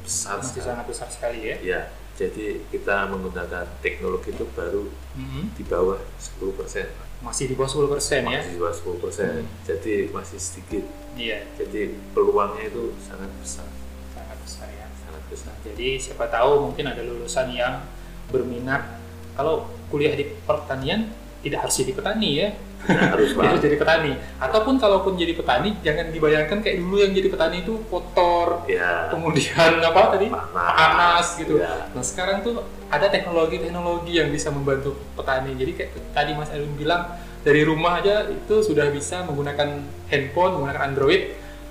besar. 0.00 0.40
Masih 0.40 0.56
sekali. 0.56 0.68
sangat 0.68 0.84
besar 0.88 1.08
sekali 1.12 1.38
ya. 1.44 1.56
Ya, 1.60 1.80
jadi 2.16 2.64
kita 2.68 3.04
menggunakan 3.08 3.68
teknologi 3.80 4.32
itu 4.32 4.48
baru 4.52 4.88
Mhm. 5.12 5.56
di 5.56 5.64
bawah 5.64 6.00
10 6.16 6.56
persen. 6.56 6.88
Masih 7.20 7.52
di 7.52 7.54
bawah 7.54 7.68
10 7.68 7.92
persen 7.92 8.20
ya? 8.24 8.40
Masih 8.40 8.52
di 8.56 8.60
bawah 8.60 8.76
10 8.76 9.02
persen. 9.04 9.32
Hmm. 9.44 9.64
Jadi 9.68 9.94
masih 10.08 10.38
sedikit. 10.40 10.84
Iya, 11.20 11.44
Jadi 11.58 12.00
peluangnya 12.16 12.70
itu 12.70 12.96
sangat 13.02 13.28
besar, 13.42 13.68
sangat 14.14 14.38
besar 14.40 14.68
ya. 14.72 14.86
sangat 15.04 15.22
besar. 15.28 15.52
Jadi 15.66 15.88
siapa 16.00 16.30
tahu 16.32 16.70
mungkin 16.70 16.86
ada 16.88 17.02
lulusan 17.04 17.50
yang 17.52 17.84
berminat 18.30 19.00
kalau 19.34 19.68
kuliah 19.90 20.14
di 20.14 20.32
pertanian 20.46 21.10
tidak 21.44 21.66
harus 21.66 21.76
jadi 21.82 21.92
petani 21.92 22.30
ya. 22.40 22.48
Nah, 22.80 23.10
harus 23.12 23.30
jadi 23.58 23.76
petani. 23.76 24.12
Ataupun 24.36 24.76
kalaupun 24.76 25.12
jadi 25.14 25.32
petani 25.32 25.76
jangan 25.80 26.08
dibayangkan 26.08 26.58
kayak 26.58 26.76
dulu 26.76 26.96
yang 26.96 27.12
jadi 27.12 27.28
petani 27.28 27.56
itu 27.60 27.76
kotor, 27.86 28.64
Ya, 28.64 29.06
kemudian 29.08 29.78
apa 29.88 30.00
tadi? 30.10 30.26
panas, 30.26 30.74
panas 30.74 31.26
gitu. 31.36 31.58
Ya, 31.58 31.86
Nah 31.88 32.00
sekarang 32.00 32.40
tuh 32.40 32.58
ada 32.86 33.06
teknologi-teknologi 33.06 34.16
yang 34.16 34.28
bisa 34.28 34.48
membantu 34.48 34.96
petani. 35.12 35.52
Jadi 35.54 35.72
kayak 35.74 35.90
tadi 36.10 36.32
Mas 36.32 36.48
Erwin 36.48 36.72
bilang 36.74 37.06
dari 37.40 37.62
rumah 37.62 37.98
aja 37.98 38.24
itu 38.26 38.60
sudah 38.60 38.88
bisa 38.88 39.22
menggunakan 39.22 39.80
handphone, 40.06 40.52
menggunakan 40.56 40.82
Android 40.86 41.22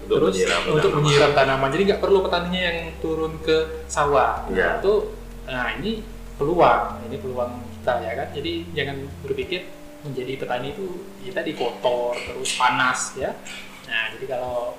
untuk 0.02 0.18
terus 0.20 0.34
menyiram 0.36 0.62
untuk 0.68 0.90
tanaman. 0.90 1.04
menyiram 1.04 1.32
tanaman. 1.34 1.70
Jadi 1.70 1.84
nggak 1.86 2.02
perlu 2.02 2.20
petaninya 2.22 2.62
yang 2.64 2.78
turun 2.98 3.34
ke 3.40 3.58
sawah. 3.86 4.46
Nah, 4.46 4.52
Iya. 4.52 4.70
itu 4.78 4.94
nah 5.46 5.68
ini 5.76 5.92
peluang, 6.36 6.82
ini 7.06 7.18
peluang 7.18 7.52
kita 7.76 7.94
ya 8.00 8.14
kan. 8.16 8.28
Jadi 8.32 8.52
jangan 8.72 8.96
berpikir 9.22 9.62
menjadi 10.04 10.40
petani 10.40 10.72
itu 10.72 11.04
ya 11.24 11.32
tadi 11.36 11.52
kotor 11.56 12.16
terus 12.16 12.56
panas 12.56 13.20
ya. 13.20 13.36
Nah 13.88 14.16
jadi 14.16 14.26
kalau 14.32 14.78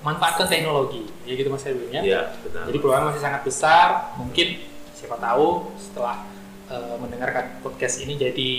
manfaatkan 0.00 0.48
teknologi, 0.48 1.04
ya 1.28 1.32
gitu 1.36 1.48
Mas 1.52 1.64
Erwin 1.68 1.92
ya. 1.92 2.00
Ya, 2.00 2.20
benar. 2.40 2.64
Jadi 2.72 2.78
peluang 2.80 3.04
masih 3.12 3.20
sangat 3.22 3.42
besar. 3.44 4.16
Mungkin 4.16 4.64
siapa 4.96 5.16
tahu 5.20 5.76
setelah 5.76 6.24
eh, 6.72 6.96
mendengarkan 6.96 7.60
podcast 7.60 8.00
ini 8.00 8.16
jadi 8.16 8.50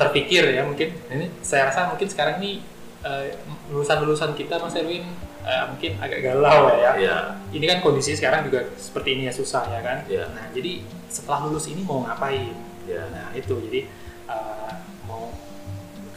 terpikir 0.00 0.48
ya 0.48 0.64
mungkin. 0.64 0.96
Ini 1.12 1.26
saya 1.44 1.68
rasa 1.68 1.92
mungkin 1.92 2.08
sekarang 2.08 2.40
ini 2.40 2.64
eh, 3.04 3.36
lulusan-lulusan 3.68 4.32
kita 4.32 4.56
Mas 4.62 4.78
Erwin 4.80 5.04
eh, 5.44 5.64
mungkin 5.68 6.00
agak 6.00 6.20
galau 6.24 6.72
ya. 6.80 6.96
Ya, 6.96 7.16
Ini 7.52 7.64
kan 7.68 7.78
kondisi 7.84 8.16
sekarang 8.16 8.48
juga 8.48 8.64
seperti 8.80 9.18
ini 9.18 9.22
ya 9.28 9.32
susah 9.34 9.68
ya 9.68 9.80
kan. 9.84 9.98
Ya. 10.08 10.24
Nah 10.32 10.48
jadi 10.56 10.86
setelah 11.12 11.48
lulus 11.48 11.68
ini 11.68 11.84
mau 11.84 12.00
ngapain? 12.04 12.56
ya, 12.88 13.04
Nah 13.12 13.36
itu 13.36 13.52
jadi 13.68 13.84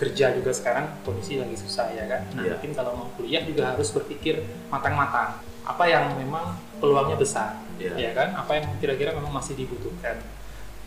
kerja 0.01 0.33
juga 0.33 0.49
sekarang 0.49 0.89
kondisi 1.05 1.37
lagi 1.37 1.53
susah 1.53 1.93
ya 1.93 2.09
kan. 2.09 2.25
Nah 2.33 2.41
Iya. 2.41 2.57
mungkin 2.57 2.71
kalau 2.73 2.91
mau 2.97 3.07
kuliah 3.13 3.45
juga 3.45 3.69
harus 3.69 3.93
berpikir 3.93 4.41
matang-matang. 4.73 5.37
Apa 5.61 5.85
yang 5.85 6.17
memang 6.17 6.57
peluangnya 6.81 7.13
besar, 7.15 7.53
ya, 7.77 7.93
ya 7.93 8.17
kan? 8.17 8.33
Apa 8.33 8.57
yang 8.57 8.65
kira-kira 8.81 9.13
memang 9.13 9.29
masih 9.29 9.53
dibutuhkan. 9.53 10.17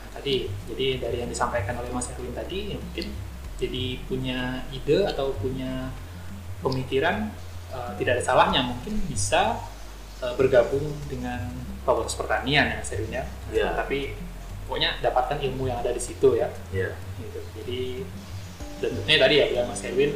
Nah, 0.03 0.09
tadi 0.11 0.51
jadi 0.67 0.99
dari 0.99 1.23
yang 1.23 1.31
disampaikan 1.31 1.79
oleh 1.79 1.95
Mas 1.95 2.11
Erwin 2.11 2.35
tadi 2.35 2.75
ya 2.75 2.79
mungkin 2.83 3.07
jadi 3.55 3.85
punya 4.11 4.67
ide 4.75 5.07
atau 5.07 5.31
punya 5.39 5.95
pemikiran 6.59 7.31
eh, 7.71 7.91
tidak 8.03 8.19
ada 8.19 8.25
salahnya 8.27 8.67
mungkin 8.67 8.99
bisa 9.07 9.63
eh, 10.19 10.35
bergabung 10.35 10.83
dengan 11.07 11.55
Fakultas 11.87 12.19
Pertanian 12.19 12.67
ya 12.67 12.83
ya. 12.83 13.23
Nah, 13.23 13.25
Iya. 13.55 13.69
Tapi 13.79 13.99
pokoknya 14.67 14.99
dapatkan 14.99 15.39
ilmu 15.39 15.71
yang 15.71 15.79
ada 15.79 15.95
di 15.95 16.03
situ 16.03 16.35
ya. 16.35 16.51
ya, 16.75 16.91
Gitu. 17.21 17.41
Jadi 17.63 17.81
dan 18.85 18.91
tentunya 18.95 19.19
tadi 19.19 19.35
ya 19.35 19.45
bilang 19.49 19.67
Mas 19.67 19.81
Erwin 19.81 20.13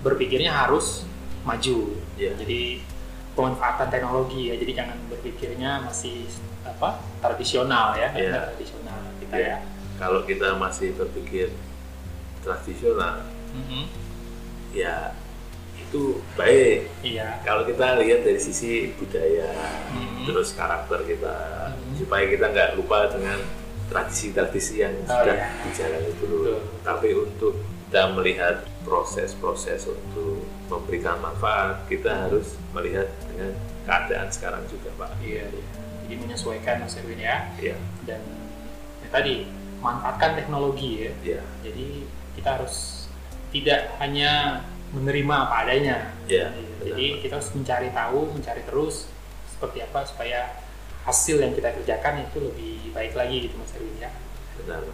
berpikirnya 0.00 0.48
harus 0.50 1.04
maju. 1.44 1.92
ya, 2.16 2.32
Jadi 2.34 2.80
pemanfaatan 3.36 3.88
teknologi 3.88 4.48
ya. 4.48 4.56
Jadi 4.56 4.72
jangan 4.74 4.98
berpikirnya 5.06 5.84
masih 5.84 6.24
apa 6.64 6.98
tradisional 7.20 7.94
ya. 7.94 8.08
Nggak 8.10 8.44
tradisional 8.52 8.98
kita 9.20 9.34
Iya. 9.36 9.46
ya. 9.46 9.56
Kalau 9.98 10.20
kita 10.24 10.56
masih 10.56 10.94
berpikir 10.94 11.52
tradisional, 12.40 13.26
Mhm. 13.52 13.82
ya 14.72 15.12
itu 15.78 16.20
baik. 16.34 16.90
Iya. 17.02 17.40
Kalau 17.42 17.62
kita 17.64 17.98
lihat 17.98 18.20
dari 18.22 18.38
sisi 18.38 18.92
budaya, 18.94 19.50
Mhm. 19.90 20.26
terus 20.26 20.54
karakter 20.54 21.02
kita, 21.04 21.36
Mhm. 21.74 21.98
supaya 21.98 22.24
kita 22.26 22.46
nggak 22.48 22.70
lupa 22.76 23.08
dengan 23.08 23.38
tradisi-tradisi 23.88 24.74
yang 24.78 24.94
Oh, 25.06 25.16
sudah 25.16 25.34
iya. 25.34 25.48
dijalani 25.64 26.12
dulu. 26.20 26.36
Betul. 26.44 26.58
Tapi 26.84 27.08
untuk 27.16 27.54
kita 27.88 28.12
melihat 28.12 28.68
proses-proses 28.84 29.88
untuk 29.88 30.44
memberikan 30.68 31.16
manfaat, 31.24 31.88
kita 31.88 32.28
harus 32.28 32.60
melihat 32.76 33.08
dengan 33.32 33.56
keadaan 33.88 34.28
sekarang 34.28 34.60
juga, 34.68 34.92
Pak. 35.00 35.16
Iya. 35.24 35.48
iya. 35.48 35.64
Jadi 36.04 36.14
menyesuaikan 36.20 36.84
Mas 36.84 37.00
Erwin 37.00 37.16
ya. 37.16 37.48
Ya, 37.56 37.80
Dan 38.04 38.20
ya 39.00 39.08
tadi 39.08 39.48
manfaatkan 39.80 40.36
teknologi 40.36 41.08
ya. 41.08 41.12
ya 41.24 41.40
Jadi 41.64 42.04
kita 42.36 42.60
harus 42.60 43.08
tidak 43.56 43.96
hanya 44.04 44.60
menerima 44.92 45.48
apa 45.48 45.64
adanya. 45.64 46.12
ya 46.28 46.52
Jadi 46.84 47.24
kita 47.24 47.40
harus 47.40 47.48
mencari 47.56 47.88
tahu, 47.88 48.36
mencari 48.36 48.68
terus 48.68 49.08
seperti 49.48 49.80
apa 49.80 50.04
supaya 50.04 50.60
hasil 51.08 51.40
yang 51.40 51.56
kita 51.56 51.72
kerjakan 51.72 52.20
itu 52.20 52.36
lebih 52.52 52.92
baik 52.92 53.16
lagi 53.16 53.48
gitu 53.48 53.56
Mas 53.56 53.72
Erwin 53.72 53.96
ya. 53.96 54.12
benar 54.60 54.84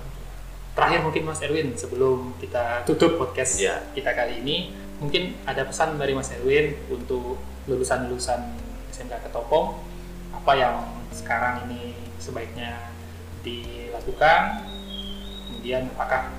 Terakhir 0.75 1.07
mungkin 1.07 1.23
Mas 1.23 1.39
Erwin 1.39 1.71
sebelum 1.79 2.35
kita 2.43 2.83
tutup 2.83 3.15
podcast 3.15 3.63
Ya. 3.63 3.79
kita 3.95 4.11
kali 4.11 4.43
ini, 4.43 4.75
mungkin 4.99 5.39
ada 5.47 5.63
pesan 5.63 5.95
dari 5.95 6.19
Mas 6.19 6.35
Erwin 6.35 6.75
untuk 6.91 7.39
lulusan-lulusan 7.71 8.43
SMK 8.91 9.31
Ketopong 9.31 9.79
apa 10.35 10.53
yang 10.59 10.77
sekarang 11.15 11.71
ini 11.71 11.95
sebaiknya 12.19 12.91
dilakukan, 13.47 14.67
kemudian 15.47 15.87
apakah 15.95 16.35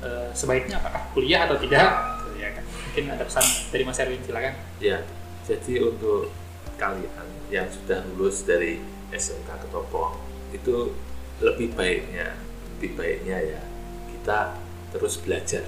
eh, 0.00 0.30
sebaiknya 0.30 0.78
apakah 0.78 1.02
kuliah 1.10 1.50
atau 1.50 1.58
tidak? 1.58 1.90
Ya 2.38 2.54
kan? 2.54 2.62
Mungkin 2.62 3.04
ada 3.18 3.24
pesan 3.26 3.44
dari 3.74 3.82
Mas 3.82 3.98
Erwin 3.98 4.22
silakan. 4.22 4.54
Ya, 4.78 5.02
jadi 5.42 5.90
untuk 5.90 6.30
kalian 6.78 7.26
yang 7.50 7.66
sudah 7.66 8.04
lulus 8.14 8.46
dari 8.46 8.78
SMK 9.10 9.66
Ketopong 9.66 10.14
itu 10.54 10.94
lebih 11.42 11.74
baiknya, 11.74 12.32
lebih 12.76 12.92
baiknya 12.94 13.56
ya 13.56 13.60
kita 14.12 14.52
terus 14.92 15.16
belajar, 15.24 15.64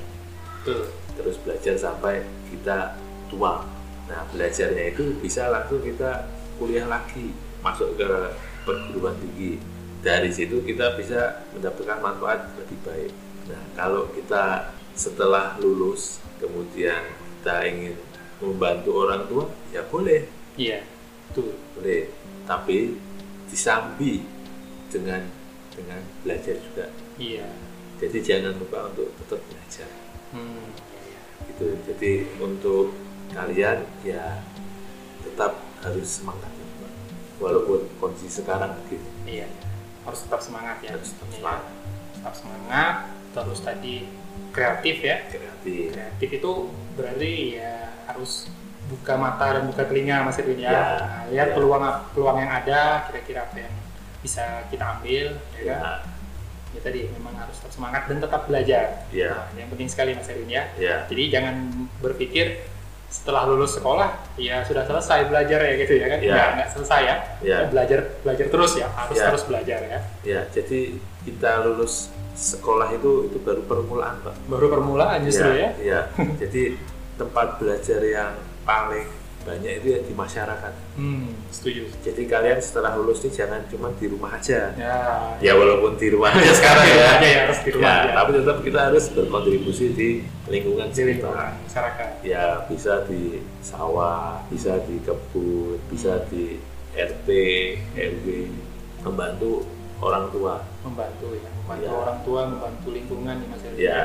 Betul. 0.60 0.92
terus 1.16 1.36
belajar 1.40 1.74
sampai 1.80 2.20
kita 2.52 2.96
tua. 3.32 3.64
Nah, 4.08 4.24
belajarnya 4.32 4.92
itu 4.92 5.16
bisa 5.20 5.48
langsung 5.52 5.84
kita 5.84 6.28
kuliah 6.56 6.88
lagi, 6.88 7.32
masuk 7.60 7.96
ke 7.96 8.08
perguruan 8.64 9.16
tinggi. 9.20 9.60
Dari 10.00 10.30
situ 10.32 10.60
kita 10.64 10.96
bisa 10.96 11.44
mendapatkan 11.52 11.98
manfaat 12.00 12.50
lebih 12.56 12.78
baik. 12.84 13.12
Nah, 13.52 13.62
kalau 13.76 14.08
kita 14.12 14.72
setelah 14.98 15.56
lulus 15.60 16.18
kemudian 16.40 17.04
kita 17.40 17.64
ingin 17.68 17.94
membantu 18.42 18.90
orang 19.06 19.22
tua, 19.26 19.44
ya 19.74 19.82
boleh, 19.86 20.26
Iya, 20.58 20.82
betul. 21.30 21.54
boleh. 21.78 22.10
Tapi 22.48 22.96
disambi 23.48 24.24
dengan 24.90 25.37
dengan 25.78 26.02
belajar 26.20 26.58
juga. 26.58 26.90
Iya. 27.16 27.46
Jadi 27.98 28.18
jangan 28.20 28.54
lupa 28.56 28.90
untuk 28.90 29.14
tetap 29.16 29.40
belajar. 29.44 29.88
Hmm. 30.30 30.66
Gitu. 31.46 31.66
Jadi 31.86 32.12
untuk 32.38 32.94
kalian 33.30 33.86
ya 34.02 34.42
tetap 35.20 35.58
harus 35.78 36.08
semangat 36.08 36.50
ya, 36.50 36.66
walaupun 37.38 37.86
kondisi 37.96 38.42
sekarang 38.42 38.74
begini 38.82 39.06
Iya, 39.24 39.46
harus 40.02 40.24
tetap 40.24 40.40
semangat 40.40 40.80
ya. 40.80 40.90
harus 40.92 41.14
tetap 41.14 41.28
Iya. 41.28 41.36
semangat 41.38 41.62
Tetap 42.10 42.34
semangat, 42.34 42.94
terus 43.30 43.60
tadi 43.60 43.94
kreatif 44.50 44.96
ya. 45.00 45.16
kreatif 45.28 45.86
Kreatif 45.92 46.28
itu 46.34 46.52
berarti 46.94 47.32
ya 47.54 47.74
harus 48.06 48.50
buka 48.88 49.14
mata 49.14 49.46
dan 49.52 49.64
buka 49.66 49.84
telinga 49.84 50.24
Mas 50.24 50.40
Edwin 50.40 50.58
ya. 50.58 50.70
Ya, 50.70 50.82
Nah, 50.98 51.22
lihat 51.28 51.48
ya. 51.50 51.54
peluang 51.54 51.82
peluang 52.10 52.38
yang 52.40 52.50
ada, 52.50 52.80
kira-kira 53.06 53.44
apa 53.44 53.56
yang 53.60 53.74
bisa 54.20 54.66
kita 54.68 54.98
ambil, 54.98 55.38
ya. 55.56 55.62
kan? 55.62 55.66
ya 55.66 55.80
Ya 56.68 56.84
tadi 56.84 57.08
memang 57.08 57.32
harus 57.32 57.56
tetap 57.56 57.72
semangat 57.72 58.02
dan 58.06 58.20
tetap 58.20 58.44
belajar. 58.44 59.08
ya 59.08 59.32
Nah, 59.32 59.56
yang 59.56 59.72
penting 59.72 59.88
sekali 59.88 60.12
Mas 60.12 60.28
Edwin 60.28 60.52
ya. 60.52 60.68
ya 60.76 61.08
Jadi 61.08 61.32
jangan 61.32 61.54
berpikir 61.98 62.60
setelah 63.08 63.48
lulus 63.48 63.72
sekolah 63.80 64.20
ya 64.36 64.60
sudah 64.68 64.84
selesai 64.84 65.32
belajar 65.32 65.64
ya 65.64 65.72
gitu 65.80 65.96
ya 65.96 66.06
kan? 66.12 66.18
Ya. 66.20 66.28
Nggak, 66.28 66.48
nggak 66.60 66.68
selesai 66.76 67.00
ya. 67.00 67.16
Ya. 67.40 67.58
Belajar 67.72 67.98
belajar 68.20 68.44
terus 68.52 68.72
ya, 68.76 68.84
harus 68.92 69.16
Ya. 69.16 69.26
terus 69.32 69.42
belajar 69.48 69.78
ya. 69.80 69.98
ya 70.20 70.40
jadi 70.52 70.80
kita 71.24 71.50
lulus 71.64 72.12
sekolah 72.36 72.92
itu 72.92 73.32
itu 73.32 73.40
baru 73.40 73.64
permulaan 73.64 74.20
pak 74.20 74.36
Baru 74.44 74.68
permulaan 74.68 75.24
justru 75.24 75.48
ya. 75.56 75.72
ya 75.80 76.00
jadi 76.36 76.76
tempat 77.16 77.56
belajar 77.56 78.04
yang 78.04 78.36
paling 78.62 79.08
banyak 79.40 79.72
itu 79.78 79.86
ya 79.90 80.00
di 80.00 80.12
masyarakat 80.12 80.72
Hmm, 80.94 81.30
setuju. 81.48 81.86
jadi 82.00 82.22
kalian 82.24 82.58
setelah 82.58 82.94
lulus 82.94 83.22
ini 83.22 83.30
jangan 83.32 83.62
cuma 83.66 83.88
di 83.92 84.06
rumah 84.06 84.34
aja 84.34 84.74
Ya, 84.74 84.98
ya 85.38 85.52
walaupun 85.54 85.94
di 85.94 86.08
rumah 86.08 86.30
aja 86.30 86.52
sekarang 86.52 86.84
Di 86.84 86.92
ya 86.92 87.06
aja 87.08 87.24
ya, 87.24 87.40
harus 87.44 87.58
di 87.60 87.70
rumah 87.70 87.88
Ya, 87.88 87.98
aja. 88.02 88.12
tapi 88.14 88.30
tetap 88.34 88.56
kita 88.60 88.80
harus 88.84 89.04
berkontribusi 89.08 89.86
di 89.90 90.08
lingkungan 90.46 90.86
di 90.86 90.94
sekitar 90.94 91.08
lingkungan 91.32 91.48
masyarakat. 91.62 92.08
ya 92.22 92.44
bisa 92.64 92.92
di 93.04 93.22
sawah, 93.60 94.42
bisa 94.46 94.72
di 94.82 94.96
kebun, 95.00 95.78
bisa 95.86 96.12
di 96.26 96.58
RT, 96.92 97.28
RW, 97.94 98.26
membantu 99.00 99.64
orang 99.98 100.28
tua. 100.28 100.62
membantu 100.80 101.26
ya 101.32 101.50
membantu 101.58 101.84
Ya. 101.84 101.92
orang 101.92 102.18
tua 102.22 102.40
membantu 102.46 102.88
lingkungan 102.90 103.34
ya 103.34 103.46
mas 103.46 103.62
Erwin 103.62 103.78
Ya. 103.78 104.00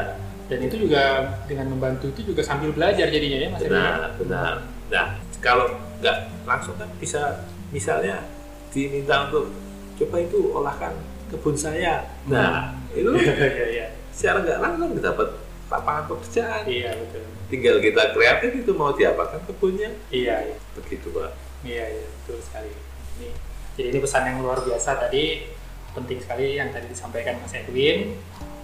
dan 0.46 0.60
itu 0.62 0.76
juga 0.78 1.04
dengan 1.44 1.68
membantu 1.70 2.06
itu 2.08 2.22
juga 2.28 2.42
sambil 2.42 2.70
belajar 2.70 3.08
jadinya 3.08 3.38
ya 3.40 3.50
mas 3.50 3.62
Erwin 3.62 3.72
Benar, 3.74 4.10
benar. 4.18 4.54
Nah, 4.92 5.08
kalau 5.44 5.68
nggak 6.00 6.18
langsung 6.44 6.74
kan 6.76 6.88
bisa 6.98 7.44
misalnya 7.70 8.24
diminta 8.72 9.28
untuk 9.28 9.52
coba 9.94 10.18
itu 10.18 10.40
olahkan 10.50 10.94
kebun 11.28 11.54
saya. 11.54 12.08
Nah, 12.26 12.72
itu 12.90 13.12
iya 13.20 13.68
iya 13.70 13.88
secara 14.10 14.42
nggak 14.42 14.60
langsung 14.60 14.90
dapat 14.96 15.30
lapangan 15.68 16.06
pekerjaan. 16.08 16.64
iya 16.66 16.94
betul 16.94 17.22
Tinggal 17.50 17.78
kita 17.78 18.10
kreatif 18.12 18.52
itu 18.56 18.72
mau 18.72 18.90
diapakan 18.92 19.42
kebunnya. 19.44 19.90
iya 20.10 20.42
iya 20.44 20.58
Begitu, 20.74 21.10
Pak. 21.10 21.34
iya 21.62 21.86
iya 21.88 22.06
betul 22.08 22.38
sekali 22.40 22.70
ini 23.14 23.30
jadi 23.74 23.88
ini 23.90 24.00
pesan 24.00 24.24
yang 24.28 24.38
luar 24.40 24.62
biasa 24.62 24.98
tadi 24.98 25.50
penting 25.92 26.18
sekali 26.18 26.54
yang 26.54 26.70
tadi 26.70 26.86
disampaikan 26.88 27.38
mas 27.38 27.54
Edwin 27.54 28.18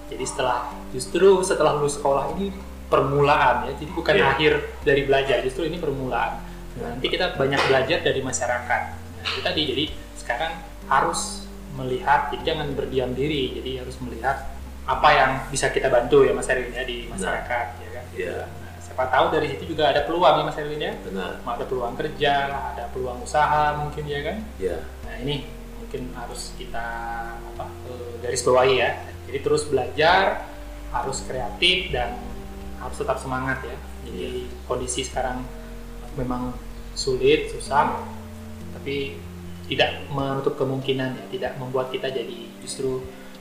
jadi 0.06 0.22
setelah 0.22 0.70
justru 0.90 1.42
setelah 1.42 1.78
lulus 1.78 1.98
sekolah 1.98 2.34
ini 2.34 2.50
permulaan 2.90 3.70
ya 3.70 3.74
jadi 3.74 3.92
bukan 3.92 4.14
Iya. 4.16 4.26
akhir 4.28 4.52
dari 4.82 5.02
belajar 5.04 5.38
justru 5.42 5.66
ini 5.66 5.78
permulaan 5.78 6.42
nanti 6.78 7.08
kita 7.10 7.34
banyak 7.34 7.62
belajar 7.66 8.00
dari 8.06 8.22
masyarakat 8.22 8.82
nah, 8.94 9.24
itu 9.26 9.42
tadi 9.42 9.62
jadi 9.66 9.84
sekarang 10.22 10.52
harus 10.86 11.50
melihat 11.74 12.30
jadi 12.30 12.54
jangan 12.54 12.68
berdiam 12.78 13.12
diri 13.14 13.58
jadi 13.58 13.82
harus 13.86 13.98
melihat 14.04 14.54
apa 14.90 15.10
yang 15.14 15.32
bisa 15.50 15.70
kita 15.70 15.90
bantu 15.90 16.26
ya 16.26 16.34
Mas 16.34 16.50
Erwin 16.50 16.74
ya 16.74 16.84
di 16.86 17.06
masyarakat 17.10 17.66
ya 17.78 17.90
kan 17.94 18.06
Iya. 18.10 18.38
nah, 18.50 18.74
siapa 18.82 19.06
tahu 19.08 19.26
dari 19.38 19.48
situ 19.54 19.78
juga 19.78 19.94
ada 19.94 20.02
peluang 20.06 20.42
ya 20.42 20.44
Mas 20.50 20.58
Erwin 20.58 20.82
ya 20.82 20.94
Benar. 21.06 21.32
ada 21.46 21.66
peluang 21.70 21.94
kerja 21.94 22.34
ada 22.74 22.84
peluang 22.90 23.22
usaha 23.22 23.78
mungkin 23.78 24.04
ya 24.10 24.20
kan 24.26 24.38
Ya. 24.58 24.78
Nah 25.06 25.16
ini 25.22 25.46
mungkin 25.78 26.14
harus 26.14 26.54
kita 26.54 26.86
apa 27.34 27.66
eh, 27.90 28.14
garis 28.22 28.46
bawahi 28.46 28.74
ya. 28.78 28.92
Jadi 29.26 29.40
terus 29.42 29.66
belajar, 29.66 30.46
harus 30.94 31.22
kreatif 31.26 31.90
dan 31.90 32.18
harus 32.78 32.98
tetap 32.98 33.18
semangat 33.18 33.58
ya. 33.66 33.78
Jadi 34.06 34.46
kondisi 34.70 35.02
sekarang 35.02 35.42
memang 36.20 36.52
sulit, 37.00 37.48
susah, 37.56 38.04
tapi 38.76 39.16
tidak 39.70 40.04
menutup 40.12 40.58
kemungkinan 40.60 41.16
ya, 41.16 41.26
tidak 41.32 41.52
membuat 41.62 41.94
kita 41.94 42.10
jadi 42.10 42.50
justru 42.60 43.00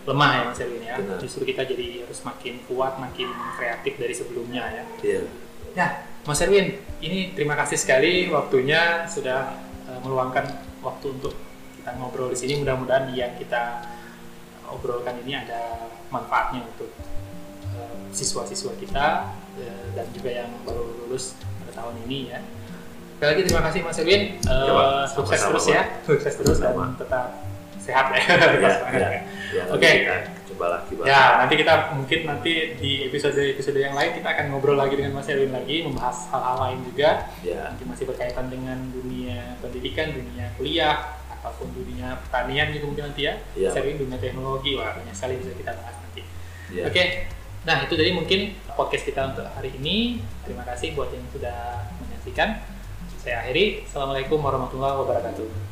lemah 0.08 0.30
ya 0.32 0.42
Mas 0.48 0.60
Erwin 0.60 0.82
ya. 0.84 0.94
Benar. 1.00 1.18
Justru 1.20 1.42
kita 1.44 1.64
jadi 1.68 2.04
harus 2.04 2.20
makin 2.24 2.54
kuat, 2.64 2.96
makin 2.96 3.28
kreatif 3.60 4.00
dari 4.00 4.14
sebelumnya 4.16 4.62
ya. 4.72 4.84
Iya. 5.04 5.22
Ya, 5.76 5.88
Mas 6.24 6.40
Erwin, 6.40 6.80
ini 7.04 7.32
terima 7.36 7.56
kasih 7.56 7.76
sekali 7.76 8.28
waktunya 8.32 9.04
sudah 9.08 9.56
eh, 9.88 9.98
meluangkan 10.00 10.48
waktu 10.80 11.06
untuk 11.12 11.36
kita 11.80 11.96
ngobrol 11.96 12.32
di 12.32 12.38
sini. 12.40 12.60
Mudah-mudahan 12.60 13.12
yang 13.12 13.36
kita 13.36 13.84
obrolkan 14.68 15.16
ini 15.24 15.32
ada 15.36 15.88
manfaatnya 16.12 16.64
untuk 16.64 16.92
eh, 17.76 17.96
siswa-siswa 18.12 18.72
kita 18.80 19.32
eh, 19.60 19.86
dan 19.92 20.06
juga 20.12 20.30
yang 20.44 20.50
baru 20.64 20.84
lulus 21.04 21.36
pada 21.64 21.84
tahun 21.84 21.96
ini 22.08 22.18
ya. 22.32 22.40
Sekali 23.18 23.34
lagi 23.34 23.42
terima 23.50 23.62
kasih 23.66 23.80
Mas 23.82 23.98
Ya, 23.98 24.18
Pak. 24.46 25.10
sukses 25.10 25.40
terus 25.42 25.66
ya, 25.66 25.82
sukses 26.06 26.34
terus 26.38 26.62
dan 26.62 26.94
tetap 26.94 27.34
sehat 27.82 28.14
ya. 28.14 28.22
Ya, 28.30 28.34
Tetap 28.38 28.70
semangat 28.78 28.94
ya. 28.94 29.10
ya. 29.10 29.20
Ya, 29.58 29.62
Oke. 29.74 29.90
coba 30.54 30.66
lagi. 30.78 30.92
Ya, 31.02 31.22
nanti 31.42 31.54
kita 31.58 31.74
mungkin 31.98 32.20
nanti 32.30 32.52
di 32.78 33.10
episode-episode 33.10 33.74
yang 33.74 33.98
lain 33.98 34.14
kita 34.14 34.28
akan 34.38 34.54
ngobrol 34.54 34.78
lagi 34.78 34.94
dengan 34.94 35.18
Mas 35.18 35.26
Erwin 35.26 35.50
lagi, 35.50 35.82
membahas 35.82 36.30
hal-hal 36.30 36.56
lain 36.62 36.78
juga. 36.86 37.26
Ya. 37.42 37.74
Nanti 37.74 37.82
masih 37.90 38.06
berkaitan 38.06 38.46
dengan 38.54 38.78
dunia 38.94 39.58
pendidikan, 39.58 40.14
dunia 40.14 40.54
kuliah, 40.54 41.18
ataupun 41.26 41.74
dunia 41.74 42.22
pertanian 42.22 42.70
gitu 42.70 42.86
mungkin 42.86 43.10
nanti 43.10 43.26
ya. 43.26 43.34
Ya. 43.58 43.74
Mas 43.74 43.82
Erwin 43.82 43.98
dunia 43.98 44.18
teknologi, 44.22 44.78
wah 44.78 44.94
banyak 44.94 45.14
sekali 45.18 45.42
bisa 45.42 45.58
kita 45.58 45.74
bahas 45.74 45.98
nanti. 46.06 46.22
Ya. 46.70 46.86
Oke, 46.86 47.02
nah 47.66 47.82
itu 47.82 47.98
tadi 47.98 48.14
mungkin 48.14 48.54
podcast 48.78 49.10
kita 49.10 49.34
untuk 49.34 49.50
hari 49.58 49.74
ini. 49.74 50.22
Terima 50.46 50.62
kasih 50.62 50.94
buat 50.94 51.10
yang 51.10 51.26
sudah 51.34 51.82
menyaksikan. 51.98 52.77
Saya 53.18 53.42
akhiri. 53.42 53.82
Assalamualaikum 53.82 54.38
warahmatullahi 54.38 54.94
wabarakatuh. 55.02 55.67